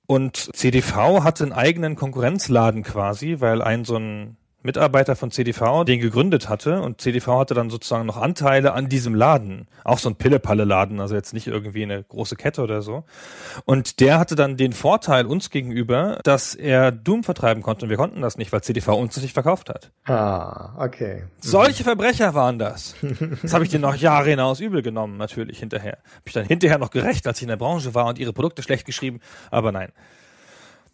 [0.05, 5.99] Und CDV hatte einen eigenen Konkurrenzladen quasi, weil ein so ein Mitarbeiter von CDV den
[5.99, 9.67] gegründet hatte und CDV hatte dann sozusagen noch Anteile an diesem Laden.
[9.83, 13.03] Auch so ein Pille-Palle-Laden, also jetzt nicht irgendwie eine große Kette oder so.
[13.65, 17.97] Und der hatte dann den Vorteil uns gegenüber, dass er Doom vertreiben konnte und wir
[17.97, 19.91] konnten das nicht, weil CDV uns das nicht verkauft hat.
[20.05, 21.23] Ah, okay.
[21.41, 22.95] Solche Verbrecher waren das.
[23.41, 25.97] Das habe ich dir noch Jahre hinaus übel genommen, natürlich hinterher.
[26.15, 28.63] Hab ich dann hinterher noch gerecht, als ich in der Branche war und ihre Produkte
[28.63, 29.19] schlecht geschrieben,
[29.51, 29.91] aber nein.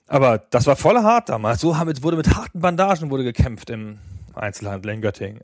[0.09, 1.61] Aber das war voll hart damals.
[1.61, 3.99] So wurde mit harten Bandagen wurde gekämpft im
[4.33, 5.39] Einzelhandel in Göttingen.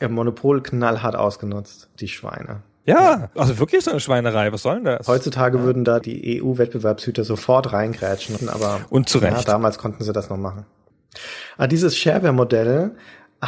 [0.00, 2.62] Ja, Monopol knallhart ausgenutzt, die Schweine.
[2.84, 4.52] Ja, also wirklich so eine Schweinerei.
[4.52, 5.06] Was soll denn das?
[5.06, 5.64] Heutzutage ja.
[5.64, 9.36] würden da die EU-Wettbewerbshüter sofort reingrätschen, aber Und zu Recht.
[9.36, 10.66] Ja, damals konnten sie das noch machen.
[11.56, 12.96] Aber dieses Shareware-Modell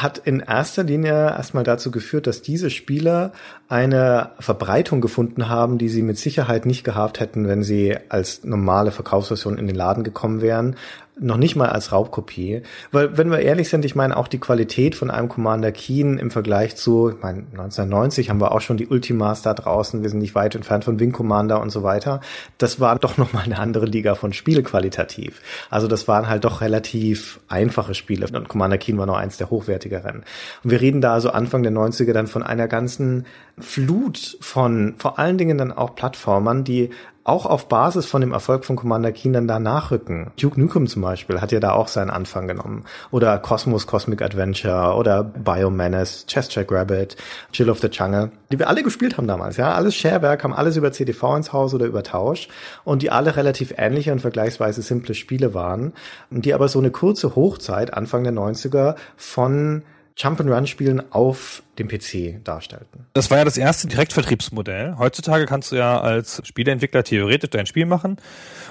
[0.02, 3.32] hat in erster Linie erstmal dazu geführt, dass diese Spieler
[3.68, 8.90] eine Verbreitung gefunden haben, die sie mit Sicherheit nicht gehabt hätten, wenn sie als normale
[8.90, 10.76] Verkaufsversion in den Laden gekommen wären
[11.18, 12.62] noch nicht mal als Raubkopie.
[12.92, 16.31] Weil, wenn wir ehrlich sind, ich meine, auch die Qualität von einem Commander Keen im
[16.31, 20.18] Vergleich zu, ich meine, 1990 haben wir auch schon die Ultimas da draußen, wir sind
[20.18, 22.20] nicht weit entfernt von Wing Commander und so weiter.
[22.59, 25.40] Das war doch nochmal eine andere Liga von Spielqualitativ.
[25.70, 28.26] Also das waren halt doch relativ einfache Spiele.
[28.26, 30.24] Und Commander Keen war noch eins der hochwertigeren.
[30.64, 33.24] Und wir reden da also Anfang der 90er dann von einer ganzen
[33.59, 36.90] Flut von vor allen Dingen dann auch Plattformern, die
[37.26, 40.30] auch auf Basis von dem Erfolg von Commander Keen dann da nachrücken.
[40.40, 42.84] Duke Nukem zum Beispiel hat ja da auch seinen Anfang genommen.
[43.10, 47.16] Oder Cosmos Cosmic Adventure oder Biomenace, Chess Check Rabbit,
[47.52, 49.74] Chill of the Jungle, die wir alle gespielt haben damals, ja.
[49.74, 52.48] Alles Sharewerk, haben alles über CDV ins Haus oder über Tausch
[52.84, 55.92] und die alle relativ ähnliche und vergleichsweise simple Spiele waren,
[56.30, 59.82] die aber so eine kurze Hochzeit, Anfang der 90er, von
[60.16, 63.07] Jump-and-Run-Spielen auf dem PC darstellten.
[63.12, 64.96] Das war ja das erste Direktvertriebsmodell.
[64.98, 68.16] Heutzutage kannst du ja als Spieleentwickler theoretisch dein Spiel machen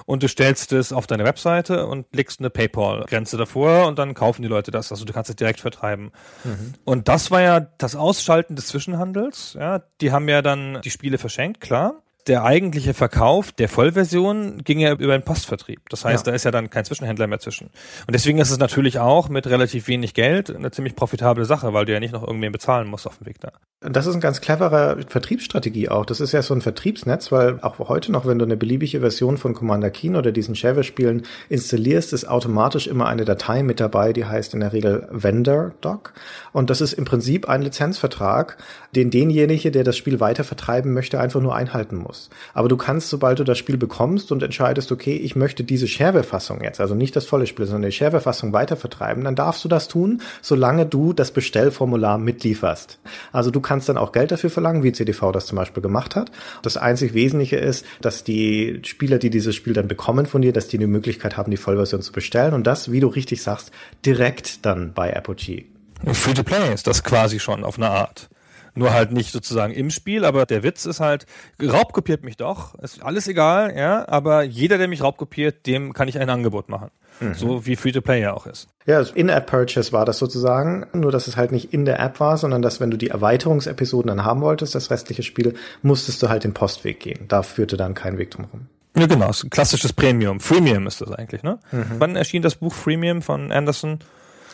[0.07, 4.41] und du stellst es auf deine Webseite und legst eine PayPal-Grenze davor und dann kaufen
[4.41, 4.91] die Leute das.
[4.91, 6.11] Also du kannst es direkt vertreiben.
[6.43, 6.73] Mhm.
[6.83, 9.55] Und das war ja das Ausschalten des Zwischenhandels.
[9.59, 12.01] Ja, die haben ja dann die Spiele verschenkt, klar.
[12.27, 15.81] Der eigentliche Verkauf der Vollversion ging ja über den Postvertrieb.
[15.89, 16.31] Das heißt, Ja.
[16.31, 17.65] da ist ja dann kein Zwischenhändler mehr zwischen.
[18.07, 21.85] Und deswegen ist es natürlich auch mit relativ wenig Geld eine ziemlich profitable Sache, weil
[21.85, 23.51] du ja nicht noch irgendwen bezahlen musst auf dem Weg da.
[23.81, 26.05] Das ist eine ganz cleverer Vertriebsstrategie auch.
[26.05, 29.37] Das ist ja so ein Vertriebsnetz, weil auch heute noch, wenn du eine beliebige Version
[29.37, 34.25] von Commander Keen oder diesen Shareware-Spielen installierst, ist automatisch immer eine Datei mit dabei, die
[34.25, 36.13] heißt in der Regel Vendor Doc.
[36.53, 38.57] Und das ist im Prinzip ein Lizenzvertrag,
[38.95, 42.14] den derjenige, der das Spiel weiter vertreiben möchte, einfach nur einhalten muss.
[42.53, 46.61] Aber du kannst, sobald du das Spiel bekommst und entscheidest, okay, ich möchte diese Shareware-Fassung
[46.61, 49.87] jetzt, also nicht das volle Spiel, sondern die Shareware-Fassung weiter vertreiben, dann darfst du das
[49.87, 52.99] tun, solange du das Bestellformular mitlieferst.
[53.31, 56.31] Also du kannst dann auch Geld dafür verlangen, wie CDV das zum Beispiel gemacht hat.
[56.61, 60.67] Das einzig Wesentliche ist, dass die Spieler, die dieses Spiel dann bekommen von dir, dass
[60.67, 63.71] die die Möglichkeit haben, die Vollversion zu bestellen und das, wie du richtig sagst,
[64.05, 65.65] direkt dann bei Apogee.
[66.05, 68.29] Free-to-Play ist das quasi schon auf eine Art.
[68.75, 71.25] Nur halt nicht sozusagen im Spiel, aber der Witz ist halt,
[71.61, 76.19] raubkopiert mich doch, ist alles egal, ja, aber jeder, der mich raubkopiert, dem kann ich
[76.19, 76.91] ein Angebot machen.
[77.33, 78.67] So wie Free-to-Play ja auch ist.
[78.85, 82.35] Ja, also In-App-Purchase war das sozusagen, nur dass es halt nicht in der App war,
[82.37, 86.43] sondern dass wenn du die Erweiterungsepisoden dann haben wolltest, das restliche Spiel, musstest du halt
[86.43, 87.29] den Postweg gehen.
[87.29, 88.67] Da führte dann kein Weg drum rum.
[88.97, 90.41] Ja, genau, klassisches Premium.
[90.41, 91.59] Freemium ist das eigentlich, ne?
[91.71, 93.99] Wann erschien das Buch Freemium von Anderson?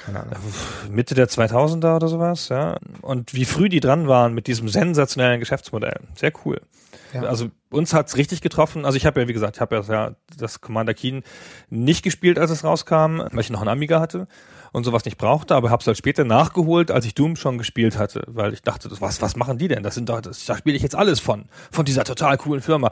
[0.06, 0.36] Keine Ahnung.
[0.90, 2.78] Mitte der 2000er oder sowas, ja.
[3.02, 6.00] Und wie früh die dran waren mit diesem sensationellen Geschäftsmodell.
[6.16, 6.62] Sehr cool.
[7.14, 7.24] Ja.
[7.24, 8.86] Also uns hat's richtig getroffen.
[8.86, 11.24] Also ich habe ja, wie gesagt, ich habe ja das Commander Keen
[11.70, 14.28] nicht gespielt, als es rauskam, weil ich noch einen Amiga hatte
[14.72, 17.98] und sowas nicht brauchte, aber habe es halt später nachgeholt, als ich Doom schon gespielt
[17.98, 19.84] hatte, weil ich dachte, was, was machen die denn?
[19.84, 22.92] Das sind doch, das, da spiele ich jetzt alles von, von dieser total coolen Firma.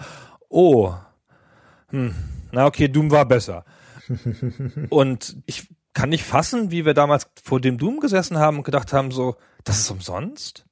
[0.49, 0.93] Oh,
[1.89, 2.13] hm,
[2.51, 3.63] na okay, Doom war besser.
[4.89, 8.93] Und ich kann nicht fassen, wie wir damals vor dem Doom gesessen haben und gedacht
[8.93, 10.65] haben, so, das ist umsonst?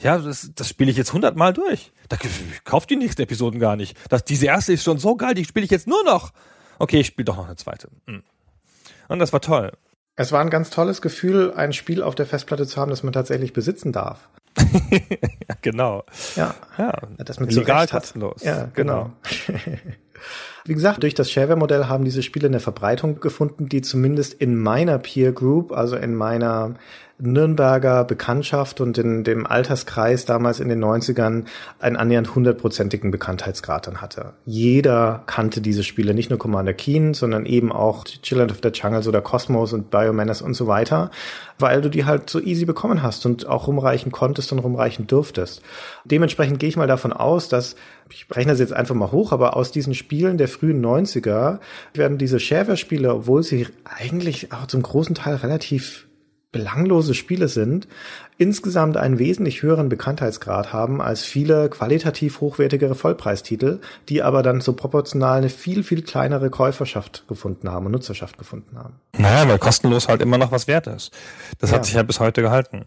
[0.00, 1.92] Ja, das, das spiele ich jetzt hundertmal durch.
[2.08, 3.96] Da ich kauf die nächsten Episoden gar nicht.
[4.08, 6.32] Das, diese erste ist schon so geil, die spiele ich jetzt nur noch.
[6.78, 7.88] Okay, ich spiele doch noch eine zweite.
[8.06, 8.22] Hm.
[9.08, 9.72] Und das war toll.
[10.14, 13.12] Es war ein ganz tolles Gefühl, ein Spiel auf der Festplatte zu haben, das man
[13.12, 14.28] tatsächlich besitzen darf.
[15.48, 16.04] Ja, genau.
[16.36, 16.54] Ja.
[16.76, 18.42] Ja, dass man legal kostenlos.
[18.42, 19.12] Ja, genau.
[20.64, 24.98] Wie gesagt, durch das Shareware-Modell haben diese Spiele eine Verbreitung gefunden, die zumindest in meiner
[24.98, 26.74] Peer Group, also in meiner
[27.20, 31.44] Nürnberger Bekanntschaft und in dem Alterskreis damals in den 90ern
[31.80, 34.34] einen annähernd hundertprozentigen Bekanntheitsgrad dann hatte.
[34.46, 39.08] Jeder kannte diese Spiele, nicht nur Commander Keen, sondern eben auch Children of the Jungles
[39.08, 41.10] oder Cosmos und Biomenace und so weiter,
[41.58, 45.62] weil du die halt so easy bekommen hast und auch rumreichen konntest und rumreichen durftest.
[46.04, 47.74] Dementsprechend gehe ich mal davon aus, dass
[48.10, 51.58] ich rechne das jetzt einfach mal hoch, aber aus diesen Spielen der frühen 90er
[51.94, 56.07] werden diese Shareware-Spiele, obwohl sie eigentlich auch zum großen Teil relativ
[56.50, 57.88] belanglose Spiele sind,
[58.38, 64.72] insgesamt einen wesentlich höheren Bekanntheitsgrad haben als viele qualitativ hochwertigere Vollpreistitel, die aber dann so
[64.72, 68.94] proportional eine viel, viel kleinere Käuferschaft gefunden haben und Nutzerschaft gefunden haben.
[69.18, 71.12] Naja, weil kostenlos halt immer noch was wert ist.
[71.58, 71.76] Das Ja.
[71.76, 72.86] hat sich ja bis heute gehalten.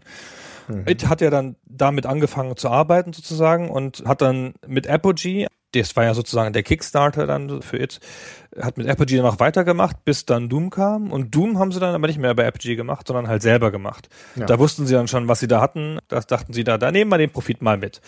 [0.86, 5.96] It hat ja dann damit angefangen zu arbeiten sozusagen und hat dann mit Apogee, das
[5.96, 8.00] war ja sozusagen der Kickstarter dann für It,
[8.60, 11.10] hat mit Apogee dann auch weitergemacht, bis dann Doom kam.
[11.10, 14.08] Und Doom haben sie dann aber nicht mehr bei Apogee gemacht, sondern halt selber gemacht.
[14.36, 14.46] Ja.
[14.46, 15.98] Da wussten sie dann schon, was sie da hatten.
[16.08, 18.00] Das dachten sie da, da nehmen wir den Profit mal mit.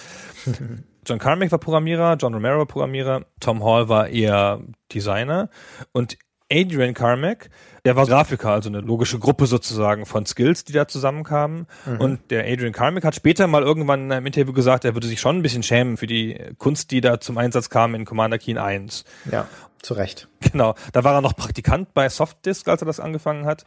[1.06, 4.60] John Carmack war Programmierer, John Romero war Programmierer, Tom Hall war eher
[4.92, 5.50] Designer
[5.92, 6.16] und
[6.50, 7.50] Adrian Carmack,
[7.84, 11.66] der war Grafiker, also eine logische Gruppe sozusagen von Skills, die da zusammenkamen.
[11.98, 15.20] Und der Adrian Carmack hat später mal irgendwann in einem Interview gesagt, er würde sich
[15.20, 18.58] schon ein bisschen schämen für die Kunst, die da zum Einsatz kam in Commander Keen
[18.58, 19.04] 1.
[19.30, 19.46] Ja,
[19.82, 20.28] zu Recht.
[20.52, 23.64] Genau, da war er noch Praktikant bei Softdisk, als er das angefangen hat.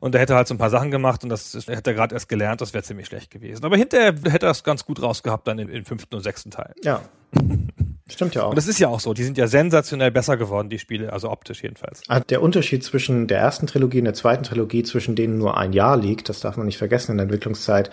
[0.00, 2.14] Und er hätte halt so ein paar Sachen gemacht und das ist- hätte er gerade
[2.16, 3.64] erst gelernt, das wäre ziemlich schlecht gewesen.
[3.64, 6.74] Aber hinterher hätte er es ganz gut rausgehabt dann im, im fünften und sechsten Teil.
[6.82, 7.02] Ja.
[8.12, 8.50] Stimmt ja auch.
[8.50, 11.30] Und das ist ja auch so, die sind ja sensationell besser geworden, die Spiele, also
[11.30, 12.02] optisch jedenfalls.
[12.28, 15.96] Der Unterschied zwischen der ersten Trilogie und der zweiten Trilogie, zwischen denen nur ein Jahr
[15.96, 17.90] liegt, das darf man nicht vergessen in der Entwicklungszeit,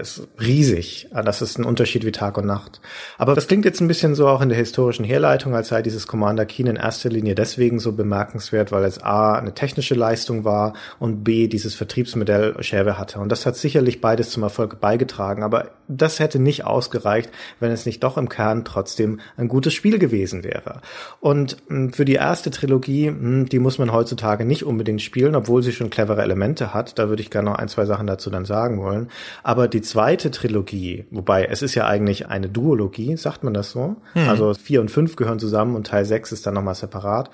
[0.00, 1.08] ist riesig.
[1.12, 2.80] Ah, Das ist ein Unterschied wie Tag und Nacht.
[3.18, 6.06] Aber das klingt jetzt ein bisschen so auch in der historischen Herleitung, als sei dieses
[6.06, 10.74] Commander Keen in erster Linie deswegen so bemerkenswert, weil es A, eine technische Leistung war
[10.98, 13.20] und B, dieses Vertriebsmodell Shareware hatte.
[13.20, 15.42] Und das hat sicherlich beides zum Erfolg beigetragen.
[15.42, 19.98] Aber das hätte nicht ausgereicht, wenn es nicht doch im Kern trotzdem ein gutes Spiel
[19.98, 20.80] gewesen wäre.
[21.20, 25.62] Und mh, für die erste Trilogie, mh, die muss man heutzutage nicht unbedingt spielen, obwohl
[25.62, 26.98] sie schon clevere Elemente hat.
[26.98, 29.08] Da würde ich gerne noch ein, zwei Sachen dazu dann sagen wollen.
[29.42, 33.96] Aber die zweite Trilogie, wobei es ist ja eigentlich eine Duologie, sagt man das so?
[34.14, 37.30] Also vier und fünf gehören zusammen und Teil sechs ist dann nochmal separat.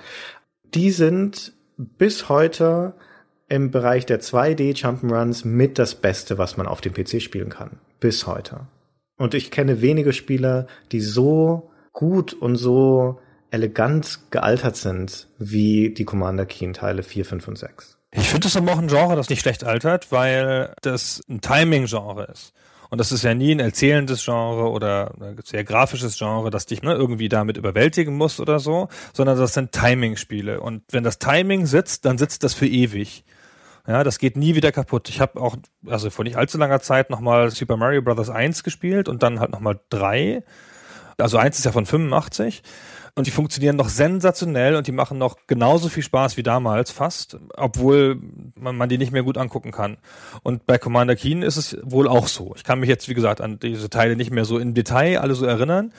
[0.74, 2.94] Die sind bis heute
[3.48, 7.78] im Bereich der 2D Jump'n'Runs mit das Beste, was man auf dem PC spielen kann.
[8.00, 8.60] Bis heute.
[9.16, 13.18] Und ich kenne wenige Spieler, die so gut und so
[13.50, 17.98] elegant gealtert sind wie die Commander Keen Teile 4, 5 und 6.
[18.10, 22.24] Ich finde das aber auch ein Genre, das nicht schlecht altert, weil das ein Timing-Genre
[22.30, 22.52] ist.
[22.90, 26.82] Und das ist ja nie ein erzählendes Genre oder ein sehr grafisches Genre, das dich
[26.82, 30.60] ne, irgendwie damit überwältigen muss oder so, sondern das sind Timing-Spiele.
[30.60, 33.24] Und wenn das Timing sitzt, dann sitzt das für ewig.
[33.86, 35.08] Ja, das geht nie wieder kaputt.
[35.08, 38.30] Ich habe auch, also vor nicht allzu langer Zeit nochmal Super Mario Bros.
[38.30, 40.44] 1 gespielt und dann halt nochmal 3.
[41.18, 42.62] Also 1 ist ja von 85.
[43.16, 47.38] Und die funktionieren noch sensationell und die machen noch genauso viel Spaß wie damals fast,
[47.56, 48.18] obwohl
[48.56, 49.98] man, man die nicht mehr gut angucken kann.
[50.42, 52.54] Und bei Commander Keen ist es wohl auch so.
[52.56, 55.36] Ich kann mich jetzt, wie gesagt, an diese Teile nicht mehr so im Detail alle
[55.36, 55.92] so erinnern.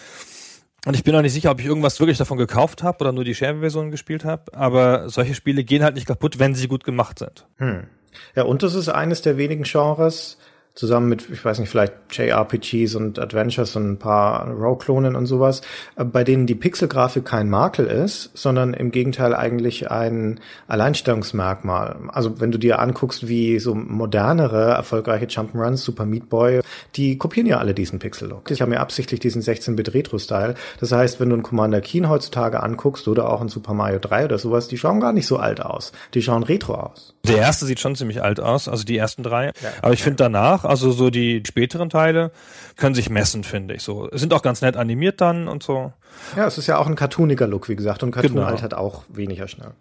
[0.85, 3.23] Und ich bin auch nicht sicher, ob ich irgendwas wirklich davon gekauft habe oder nur
[3.23, 4.53] die Share-Version gespielt habe.
[4.53, 7.47] Aber solche Spiele gehen halt nicht kaputt, wenn sie gut gemacht sind.
[7.57, 7.87] Hm.
[8.35, 10.37] Ja, und das ist eines der wenigen Genres,
[10.75, 15.61] zusammen mit, ich weiß nicht, vielleicht JRPGs und Adventures und ein paar Row-Klonen und sowas,
[15.95, 21.95] äh, bei denen die Pixelgrafik kein Makel ist, sondern im Gegenteil eigentlich ein Alleinstellungsmerkmal.
[22.09, 26.61] Also wenn du dir anguckst, wie so modernere, erfolgreiche Jump'n'Runs, Super Meat Boy,
[26.95, 28.51] die kopieren ja alle diesen Pixel-Look.
[28.51, 30.55] Ich habe mir absichtlich diesen 16-Bit Retro-Style.
[30.81, 34.25] Das heißt, wenn du einen Commander Keen heutzutage anguckst oder auch einen Super Mario 3
[34.25, 35.93] oder sowas, die schauen gar nicht so alt aus.
[36.13, 37.15] Die schauen retro aus.
[37.23, 39.45] Der erste sieht schon ziemlich alt aus, also die ersten drei.
[39.45, 39.69] Ja.
[39.81, 42.31] Aber ich finde danach, also so die späteren Teile
[42.75, 44.09] können sich messen, finde ich so.
[44.11, 45.93] Sind auch ganz nett animiert dann und so.
[46.35, 48.47] Ja, es ist ja auch ein cartooniger Look, wie gesagt, und Cartoon genau.
[48.47, 49.71] altert auch weniger schnell.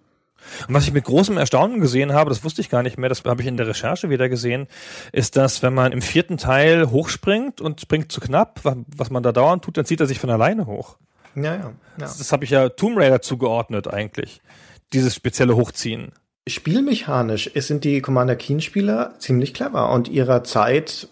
[0.68, 3.24] Und was ich mit großem Erstaunen gesehen habe, das wusste ich gar nicht mehr, das
[3.24, 4.66] habe ich in der Recherche wieder gesehen,
[5.12, 9.32] ist, dass wenn man im vierten Teil hochspringt und springt zu knapp, was man da
[9.32, 10.96] dauernd tut, dann zieht er sich von alleine hoch.
[11.34, 11.56] Ja, ja.
[11.56, 11.72] ja.
[11.98, 14.40] Das, das habe ich ja Tomb Raider zugeordnet eigentlich.
[14.92, 16.12] Dieses spezielle Hochziehen.
[16.46, 21.08] Spielmechanisch sind die Commander Keen Spieler ziemlich clever und ihrer Zeit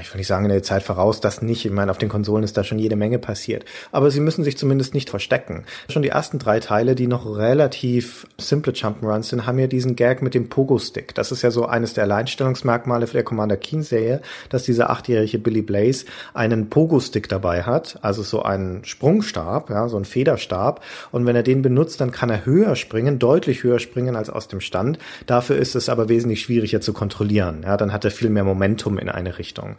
[0.00, 1.64] ich will nicht sagen in der Zeit voraus, das nicht.
[1.64, 3.64] Ich meine, auf den Konsolen ist da schon jede Menge passiert.
[3.92, 5.64] Aber sie müssen sich zumindest nicht verstecken.
[5.88, 10.22] Schon die ersten drei Teile, die noch relativ simple Jump'n'Runs sind, haben ja diesen Gag
[10.22, 11.14] mit dem Pogo-Stick.
[11.14, 15.62] Das ist ja so eines der Alleinstellungsmerkmale für der Commander Keen-Serie, dass dieser achtjährige Billy
[15.62, 20.82] Blaze einen Pogo-Stick dabei hat, also so einen Sprungstab, ja, so einen Federstab.
[21.12, 24.48] Und wenn er den benutzt, dann kann er höher springen, deutlich höher springen als aus
[24.48, 24.98] dem Stand.
[25.26, 27.62] Dafür ist es aber wesentlich schwieriger zu kontrollieren.
[27.62, 29.75] Ja, dann hat er viel mehr Momentum in eine Richtung.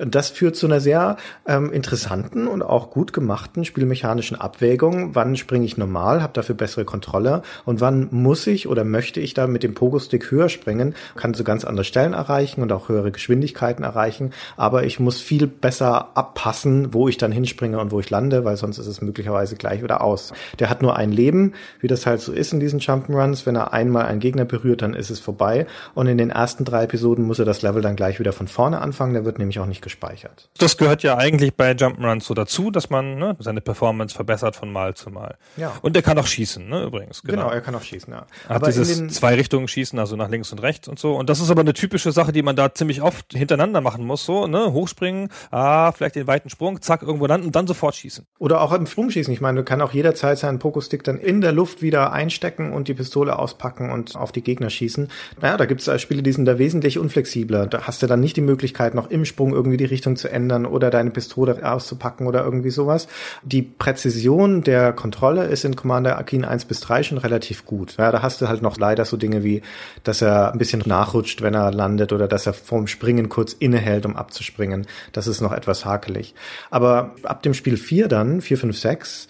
[0.00, 5.14] Und das führt zu einer sehr ähm, interessanten und auch gut gemachten spielmechanischen Abwägung.
[5.14, 9.34] Wann springe ich normal, habe dafür bessere Kontrolle und wann muss ich oder möchte ich
[9.34, 13.12] da mit dem Pogo-Stick höher springen, kann so ganz andere Stellen erreichen und auch höhere
[13.12, 18.08] Geschwindigkeiten erreichen, aber ich muss viel besser abpassen, wo ich dann hinspringe und wo ich
[18.08, 20.32] lande, weil sonst ist es möglicherweise gleich wieder aus.
[20.58, 23.44] Der hat nur ein Leben, wie das halt so ist in diesen Jump'n'Runs.
[23.44, 26.84] Wenn er einmal einen Gegner berührt, dann ist es vorbei und in den ersten drei
[26.84, 29.12] Episoden muss er das Level dann gleich wieder von vorne anfangen.
[29.12, 30.48] Der wird nämlich auch nicht gespeichert.
[30.58, 34.70] Das gehört ja eigentlich bei Jump'n'Runs so dazu, dass man ne, seine Performance verbessert von
[34.72, 35.36] Mal zu Mal.
[35.56, 35.72] Ja.
[35.82, 37.22] Und er kann auch schießen, ne, übrigens.
[37.22, 38.26] Genau, genau er kann auch schießen, ja.
[38.48, 41.16] Er hat dieses zwei Richtungen schießen, also nach links und rechts und so.
[41.16, 44.24] Und das ist aber eine typische Sache, die man da ziemlich oft hintereinander machen muss,
[44.24, 48.26] so, ne, hochspringen, ah, vielleicht den weiten Sprung, zack, irgendwo landen und dann sofort schießen.
[48.38, 49.32] Oder auch im Sprungschießen.
[49.32, 52.88] Ich meine, du kannst auch jederzeit seinen Pokostick dann in der Luft wieder einstecken und
[52.88, 55.08] die Pistole auspacken und auf die Gegner schießen.
[55.40, 57.66] Naja, da gibt es Spiele, die sind da wesentlich unflexibler.
[57.66, 60.66] Da hast du dann nicht die Möglichkeit, noch im Sprung irgendwie die Richtung zu ändern
[60.66, 63.08] oder deine Pistole auszupacken oder irgendwie sowas.
[63.42, 67.96] Die Präzision der Kontrolle ist in Commander Akin 1 bis 3 schon relativ gut.
[67.96, 69.62] Ja, da hast du halt noch leider so Dinge wie,
[70.04, 74.04] dass er ein bisschen nachrutscht, wenn er landet oder dass er vorm Springen kurz innehält,
[74.04, 74.86] um abzuspringen.
[75.12, 76.34] Das ist noch etwas hakelig.
[76.70, 79.26] Aber ab dem Spiel 4 dann, 4, 5, 6,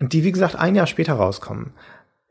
[0.00, 1.72] die wie gesagt ein Jahr später rauskommen,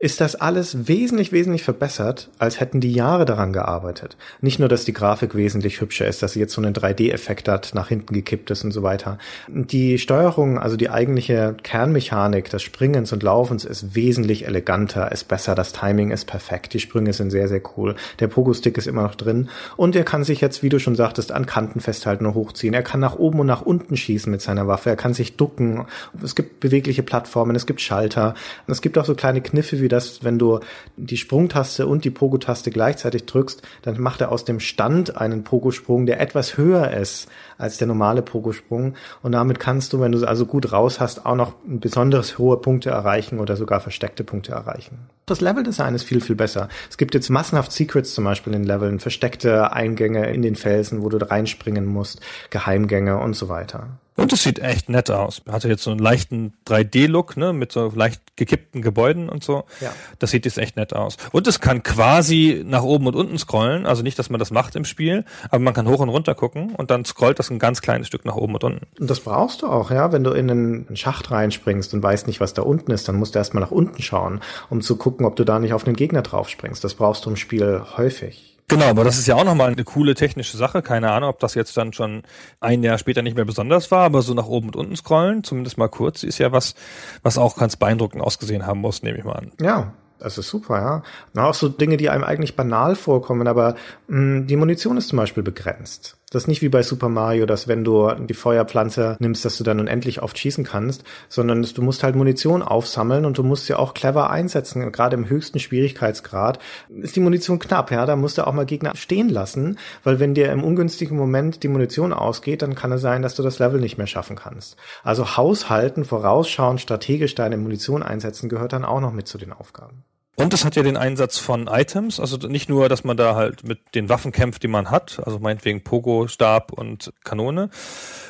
[0.04, 4.18] ist das alles wesentlich, wesentlich verbessert, als hätten die Jahre daran gearbeitet.
[4.42, 7.70] Nicht nur, dass die Grafik wesentlich hübscher ist, dass sie jetzt so einen 3D-Effekt hat,
[7.72, 9.16] nach hinten gekippt ist und so weiter.
[9.48, 15.54] Die Steuerung, also die eigentliche Kernmechanik des Springens und Laufens ist wesentlich eleganter, ist besser,
[15.54, 19.14] das Timing ist perfekt, die Sprünge sind sehr, sehr cool, der Pogo-Stick ist immer noch
[19.14, 22.74] drin und er kann sich jetzt, wie du schon sagtest, an Kanten festhalten und hochziehen.
[22.74, 25.86] Er kann nach oben und nach unten schießen mit seiner Waffe, er kann sich ducken,
[26.22, 28.34] es gibt bewegliche Plattformen, es gibt Schalter,
[28.66, 30.60] es gibt auch so kleine Kniffe wie dass wenn du
[30.96, 36.06] die Sprungtaste und die Pogo-Taste gleichzeitig drückst, dann macht er aus dem Stand einen Pogo-Sprung,
[36.06, 38.94] der etwas höher ist als der normale Pogo-Sprung.
[39.22, 42.56] Und damit kannst du, wenn du also gut raus hast, auch noch ein besonderes hohe
[42.58, 44.98] Punkte erreichen oder sogar versteckte Punkte erreichen.
[45.26, 46.68] Das Level-Design ist viel, viel besser.
[46.90, 51.08] Es gibt jetzt massenhaft Secrets zum Beispiel in Leveln, versteckte Eingänge in den Felsen, wo
[51.08, 53.88] du reinspringen musst, Geheimgänge und so weiter.
[54.16, 55.42] Und es sieht echt nett aus.
[55.50, 59.64] Hatte jetzt so einen leichten 3D-Look, ne, mit so leicht gekippten Gebäuden und so.
[59.80, 59.92] Ja.
[60.20, 61.16] Das sieht jetzt echt nett aus.
[61.32, 63.86] Und es kann quasi nach oben und unten scrollen.
[63.86, 66.74] Also nicht, dass man das macht im Spiel, aber man kann hoch und runter gucken
[66.74, 68.86] und dann scrollt das ein ganz kleines Stück nach oben und unten.
[69.00, 70.12] Und das brauchst du auch, ja.
[70.12, 73.34] Wenn du in einen Schacht reinspringst und weißt nicht, was da unten ist, dann musst
[73.34, 74.40] du erstmal nach unten schauen,
[74.70, 76.84] um zu gucken, ob du da nicht auf einen Gegner drauf springst.
[76.84, 78.53] Das brauchst du im Spiel häufig.
[78.68, 80.80] Genau, aber das ist ja auch nochmal eine coole technische Sache.
[80.82, 82.22] Keine Ahnung, ob das jetzt dann schon
[82.60, 85.76] ein Jahr später nicht mehr besonders war, aber so nach oben und unten scrollen, zumindest
[85.76, 86.74] mal kurz, ist ja was,
[87.22, 89.52] was auch ganz beeindruckend ausgesehen haben muss, nehme ich mal an.
[89.60, 91.02] Ja, das ist super, ja.
[91.34, 93.74] Und auch so Dinge, die einem eigentlich banal vorkommen, aber
[94.08, 96.16] mh, die Munition ist zum Beispiel begrenzt.
[96.34, 99.62] Das ist nicht wie bei Super Mario, dass wenn du die Feuerpflanze nimmst, dass du
[99.62, 103.74] dann unendlich oft schießen kannst, sondern du musst halt Munition aufsammeln und du musst sie
[103.74, 104.90] auch clever einsetzen.
[104.90, 106.58] Gerade im höchsten Schwierigkeitsgrad
[106.88, 108.04] ist die Munition knapp, ja.
[108.04, 111.68] Da musst du auch mal Gegner stehen lassen, weil wenn dir im ungünstigen Moment die
[111.68, 114.76] Munition ausgeht, dann kann es sein, dass du das Level nicht mehr schaffen kannst.
[115.04, 120.02] Also Haushalten, vorausschauen, strategisch deine Munition einsetzen gehört dann auch noch mit zu den Aufgaben.
[120.36, 123.62] Und es hat ja den Einsatz von Items, also nicht nur, dass man da halt
[123.62, 127.70] mit den Waffen kämpft, die man hat, also meinetwegen Pogo, Stab und Kanone,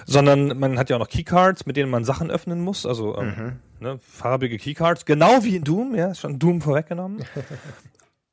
[0.04, 3.26] sondern man hat ja auch noch Keycards, mit denen man Sachen öffnen muss, also ähm,
[3.36, 3.52] Mhm.
[3.80, 7.24] ne, farbige Keycards, genau wie in Doom, ja, ist schon Doom vorweggenommen.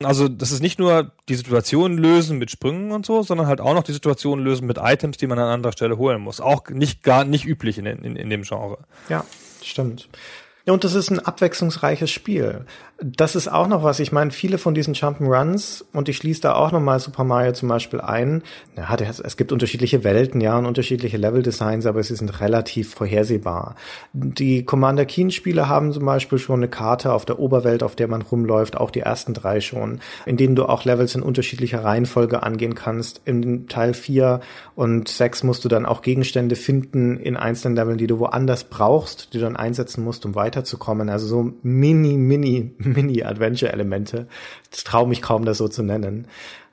[0.04, 3.72] Also das ist nicht nur die Situation lösen mit Sprüngen und so, sondern halt auch
[3.72, 6.40] noch die Situation lösen mit Items, die man an anderer Stelle holen muss.
[6.40, 8.78] Auch nicht gar nicht üblich in, in, in dem Genre.
[9.08, 9.24] Ja,
[9.62, 10.08] stimmt.
[10.66, 12.66] Und das ist ein abwechslungsreiches Spiel.
[13.04, 13.98] Das ist auch noch was.
[13.98, 17.68] Ich meine, viele von diesen Jump'n'Runs, und ich schließe da auch nochmal Super Mario zum
[17.68, 18.44] Beispiel ein,
[18.76, 23.74] ja, es gibt unterschiedliche Welten, ja, und unterschiedliche Level-Designs, aber sie sind relativ vorhersehbar.
[24.12, 28.22] Die Commander Keen-Spiele haben zum Beispiel schon eine Karte auf der Oberwelt, auf der man
[28.22, 32.76] rumläuft, auch die ersten drei schon, in denen du auch Levels in unterschiedlicher Reihenfolge angehen
[32.76, 33.20] kannst.
[33.24, 34.38] In Teil 4
[34.76, 39.34] und 6 musst du dann auch Gegenstände finden in einzelnen Leveln, die du woanders brauchst,
[39.34, 41.08] die du dann einsetzen musst, um weiterzukommen.
[41.08, 44.26] Also so mini, mini, mini Adventure-Elemente.
[44.72, 46.26] Ich traue mich kaum, das so zu nennen.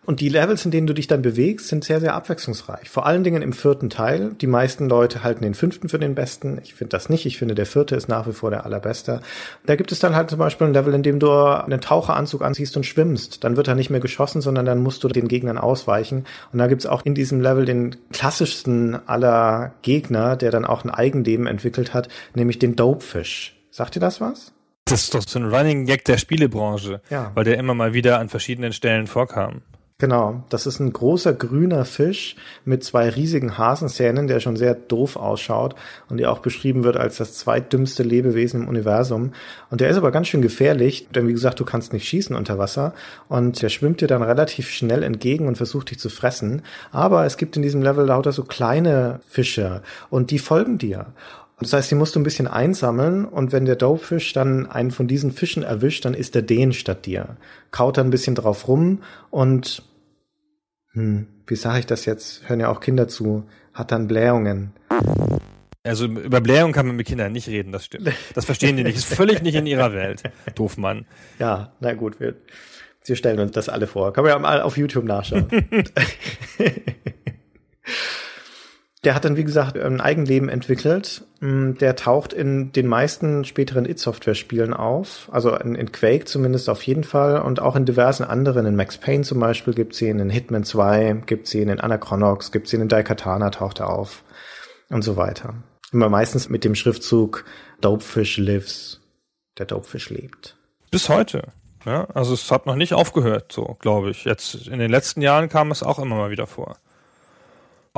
[0.06, 2.90] Und die Levels, in denen du dich dann bewegst, sind sehr, sehr abwechslungsreich.
[2.90, 4.32] Vor allen Dingen im vierten Teil.
[4.42, 6.60] Die meisten Leute halten den fünften für den besten.
[6.64, 7.28] Ich finde das nicht.
[7.28, 9.22] Ich finde, der vierte ist nach wie vor der allerbeste.
[9.68, 12.76] Da gibt es dann halt zum Beispiel ein Level, in dem du einen Taucheranzug anziehst
[12.76, 13.44] und schwimmst.
[13.44, 16.26] Dann wird er nicht mehr geschossen, sondern dann musst du den Gegnern ausweichen.
[16.52, 20.84] Und da gibt es auch in diesem Level den klassischsten aller Gegner, der dann auch
[20.84, 23.59] ein Eigenleben entwickelt hat, nämlich den Dopefish.
[23.80, 24.52] Sagt ihr das was?
[24.84, 27.32] Das ist doch so ein Running Gag der Spielebranche, Ja.
[27.34, 29.62] weil der immer mal wieder an verschiedenen Stellen vorkam.
[30.00, 35.16] Genau, das ist ein großer grüner Fisch mit zwei riesigen Hasenzähnen, der schon sehr doof
[35.16, 35.76] ausschaut
[36.10, 39.32] und der auch beschrieben wird als das zweitdümmste Lebewesen im Universum.
[39.70, 42.58] Und der ist aber ganz schön gefährlich, denn wie gesagt, du kannst nicht schießen unter
[42.58, 42.94] Wasser
[43.30, 46.64] und der schwimmt dir dann relativ schnell entgegen und versucht dich zu fressen.
[46.92, 51.14] Aber es gibt in diesem Level lauter so kleine Fische und die folgen dir.
[51.62, 55.08] Das heißt, die musst du ein bisschen einsammeln und wenn der Dopefisch dann einen von
[55.08, 57.38] diesen Fischen erwischt, dann ist er den statt dir.
[57.72, 59.84] Kaut dann ein bisschen drauf rum und
[60.94, 62.48] hm, wie sage ich das jetzt?
[62.48, 63.44] Hören ja auch Kinder zu.
[63.74, 64.72] Hat dann Blähungen.
[65.84, 68.12] Also über Blähung kann man mit Kindern nicht reden, das stimmt.
[68.36, 68.98] Das verstehen die nicht.
[68.98, 70.24] Ist völlig nicht in ihrer Welt.
[70.56, 71.06] Doof, Mann.
[71.40, 72.36] Ja, na gut, wir,
[73.06, 74.14] wir stellen uns das alle vor.
[74.14, 75.48] Kann man ja mal auf YouTube nachschauen.
[79.06, 81.24] Der hat dann, wie gesagt, ein Eigenleben entwickelt.
[81.40, 85.30] Mm, Der taucht in den meisten späteren It-Software-Spielen auf.
[85.32, 87.42] Also in, in Quake zumindest auf jeden Fall.
[87.42, 88.66] Und auch in diversen anderen.
[88.66, 92.74] In Max Payne zum Beispiel gibt's ihn, in Hitman 2 gibt's ihn, in Anachronox gibt's
[92.74, 94.24] ihn, in Daikatana taucht er auf.
[94.90, 95.54] Und so weiter.
[95.94, 97.46] Immer meistens mit dem Schriftzug
[97.80, 99.00] Dopefish lives.
[99.58, 100.58] Der Dopefish lebt.
[100.92, 101.54] Bis heute.
[101.86, 104.26] Ja, also es hat noch nicht aufgehört, so glaube ich.
[104.26, 106.78] Jetzt in den letzten Jahren kam es auch immer mal wieder vor.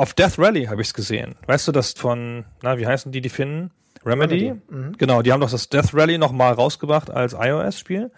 [0.02, 1.36] Auf Death Rally habe ich es gesehen.
[1.46, 3.70] Weißt du das von, na, wie heißen die, die Finnen?
[4.04, 4.48] Remedy?
[4.48, 4.98] Remedy, mhm.
[4.98, 8.10] Genau, die haben doch das Death Rally nochmal rausgebracht als iOS-Spiel.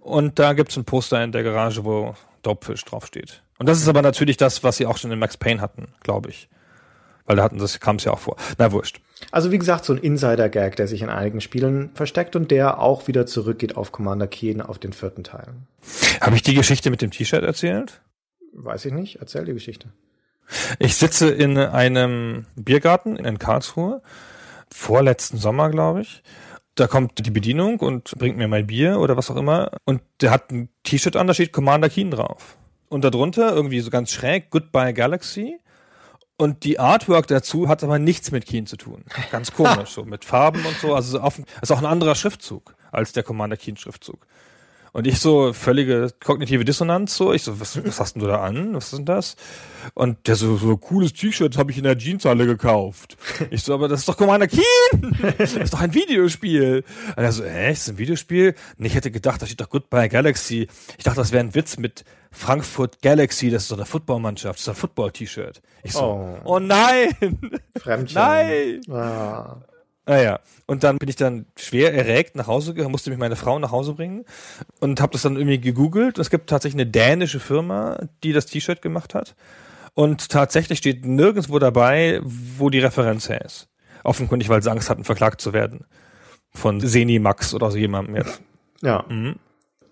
[0.00, 3.42] Und da gibt's ein Poster in der Garage, wo Dopefish draufsteht.
[3.58, 6.30] Und das ist aber natürlich das, was sie auch schon in Max Payne hatten, glaube
[6.30, 6.48] ich.
[7.26, 8.36] Weil da hatten das kam es ja auch vor.
[8.56, 9.02] Na wurscht.
[9.30, 13.08] Also wie gesagt, so ein Insider-Gag, der sich in einigen Spielen versteckt und der auch
[13.08, 15.48] wieder zurückgeht auf Commander Keen auf den vierten Teil.
[16.22, 18.00] Habe ich die Geschichte mit dem T-Shirt erzählt?
[18.54, 19.90] Weiß ich nicht, erzähl die Geschichte.
[20.78, 24.02] Ich sitze in einem Biergarten in Karlsruhe,
[24.72, 26.22] vorletzten Sommer, glaube ich.
[26.74, 29.72] Da kommt die Bedienung und bringt mir mein Bier oder was auch immer.
[29.84, 32.56] Und der hat ein T-Shirt an, da steht Commander Keen drauf.
[32.88, 35.60] Und darunter, irgendwie so ganz schräg, Goodbye Galaxy.
[36.36, 39.04] Und die Artwork dazu hat aber nichts mit Keen zu tun.
[39.30, 40.94] Ganz komisch, so mit Farben und so.
[40.94, 44.26] Also auf, ist auch ein anderer Schriftzug als der Commander Keen Schriftzug.
[44.92, 47.32] Und ich so, völlige kognitive Dissonanz, so.
[47.32, 48.74] Ich so, was, was hast denn du da an?
[48.74, 49.36] Was ist denn das?
[49.94, 53.16] Und der so, so cooles T-Shirt habe ich in der Jeanshalle gekauft.
[53.50, 55.16] Ich so, aber das ist doch Commander Keen!
[55.38, 56.84] Das ist doch ein Videospiel.
[57.16, 58.54] Und er so, echt, ist ein Videospiel?
[58.78, 60.68] Und ich hätte gedacht, da steht doch Goodbye Galaxy.
[60.98, 64.62] Ich dachte, das wäre ein Witz mit Frankfurt Galaxy, das ist doch eine Footballmannschaft, das
[64.62, 65.62] ist ein Football-T-Shirt.
[65.82, 67.10] Ich so, oh, oh nein!
[67.76, 68.14] Fremdchen.
[68.14, 68.80] Nein!
[68.88, 69.62] Ah.
[70.10, 73.60] Naja, und dann bin ich dann schwer erregt nach Hause gegangen, musste mich meine Frau
[73.60, 74.24] nach Hause bringen
[74.80, 76.18] und habe das dann irgendwie gegoogelt.
[76.18, 79.36] Es gibt tatsächlich eine dänische Firma, die das T-Shirt gemacht hat.
[79.94, 83.68] Und tatsächlich steht nirgendwo dabei, wo die Referenz her ist.
[84.02, 85.86] Offenkundig, weil sie Angst hatten, verklagt zu werden.
[86.52, 88.42] Von Seni Max oder so jemandem jetzt.
[88.82, 89.04] Ja.
[89.08, 89.36] Mhm.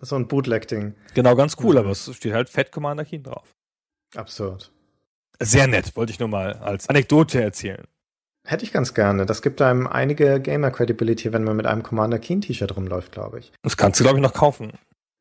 [0.01, 0.97] So ein Bootleg-Ding.
[1.14, 1.79] Genau, ganz cool, mhm.
[1.79, 3.55] aber es steht halt Fett Commander Keen drauf.
[4.16, 4.73] Absurd.
[5.39, 7.87] Sehr nett, wollte ich nur mal als Anekdote erzählen.
[8.49, 9.27] Hätte ich ganz gerne.
[9.27, 13.53] Das gibt einem einige Gamer-Credibility, wenn man mit einem Commander Keen T-Shirt rumläuft, glaube ich.
[13.63, 14.73] Das kannst du, glaube ich, noch kaufen.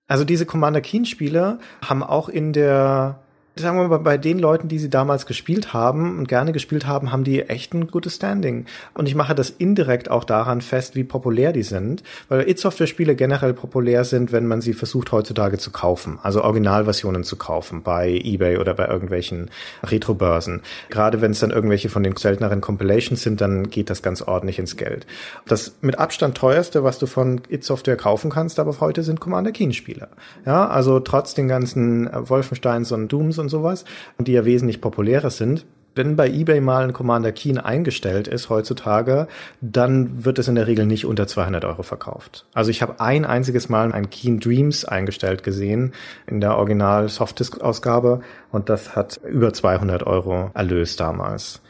[0.07, 3.19] Also diese Commander Keen Spiele haben auch in der
[3.59, 7.11] sagen wir mal, bei den Leuten, die sie damals gespielt haben und gerne gespielt haben,
[7.11, 8.65] haben die echt ein gutes Standing.
[8.93, 13.53] Und ich mache das indirekt auch daran fest, wie populär die sind, weil It-Software-Spiele generell
[13.53, 18.57] populär sind, wenn man sie versucht heutzutage zu kaufen, also Originalversionen zu kaufen bei eBay
[18.57, 19.49] oder bei irgendwelchen
[19.83, 20.61] Retro-Börsen.
[20.89, 24.59] Gerade wenn es dann irgendwelche von den selteneren Compilations sind, dann geht das ganz ordentlich
[24.59, 25.05] ins Geld.
[25.45, 30.09] Das mit Abstand teuerste, was du von It-Software kaufen kannst, aber heute sind Commander Keen-Spiele.
[30.45, 33.85] Ja, also trotz den ganzen Wolfensteins und Dooms und und sowas,
[34.19, 35.65] die ja wesentlich populärer sind.
[35.95, 39.27] Wenn bei eBay mal ein Commander Keen eingestellt ist heutzutage,
[39.61, 42.45] dann wird es in der Regel nicht unter 200 Euro verkauft.
[42.53, 45.93] Also ich habe ein einziges Mal ein Keen Dreams eingestellt gesehen
[46.27, 48.19] in der Original Softdisk-Ausgabe
[48.51, 51.61] und das hat über 200 Euro erlöst damals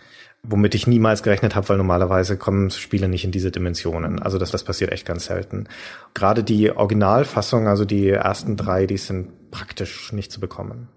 [0.43, 4.21] womit ich niemals gerechnet habe, weil normalerweise kommen Spiele nicht in diese Dimensionen.
[4.21, 5.67] Also das, das passiert echt ganz selten.
[6.13, 10.87] Gerade die Originalfassung, also die ersten drei, die sind praktisch nicht zu bekommen.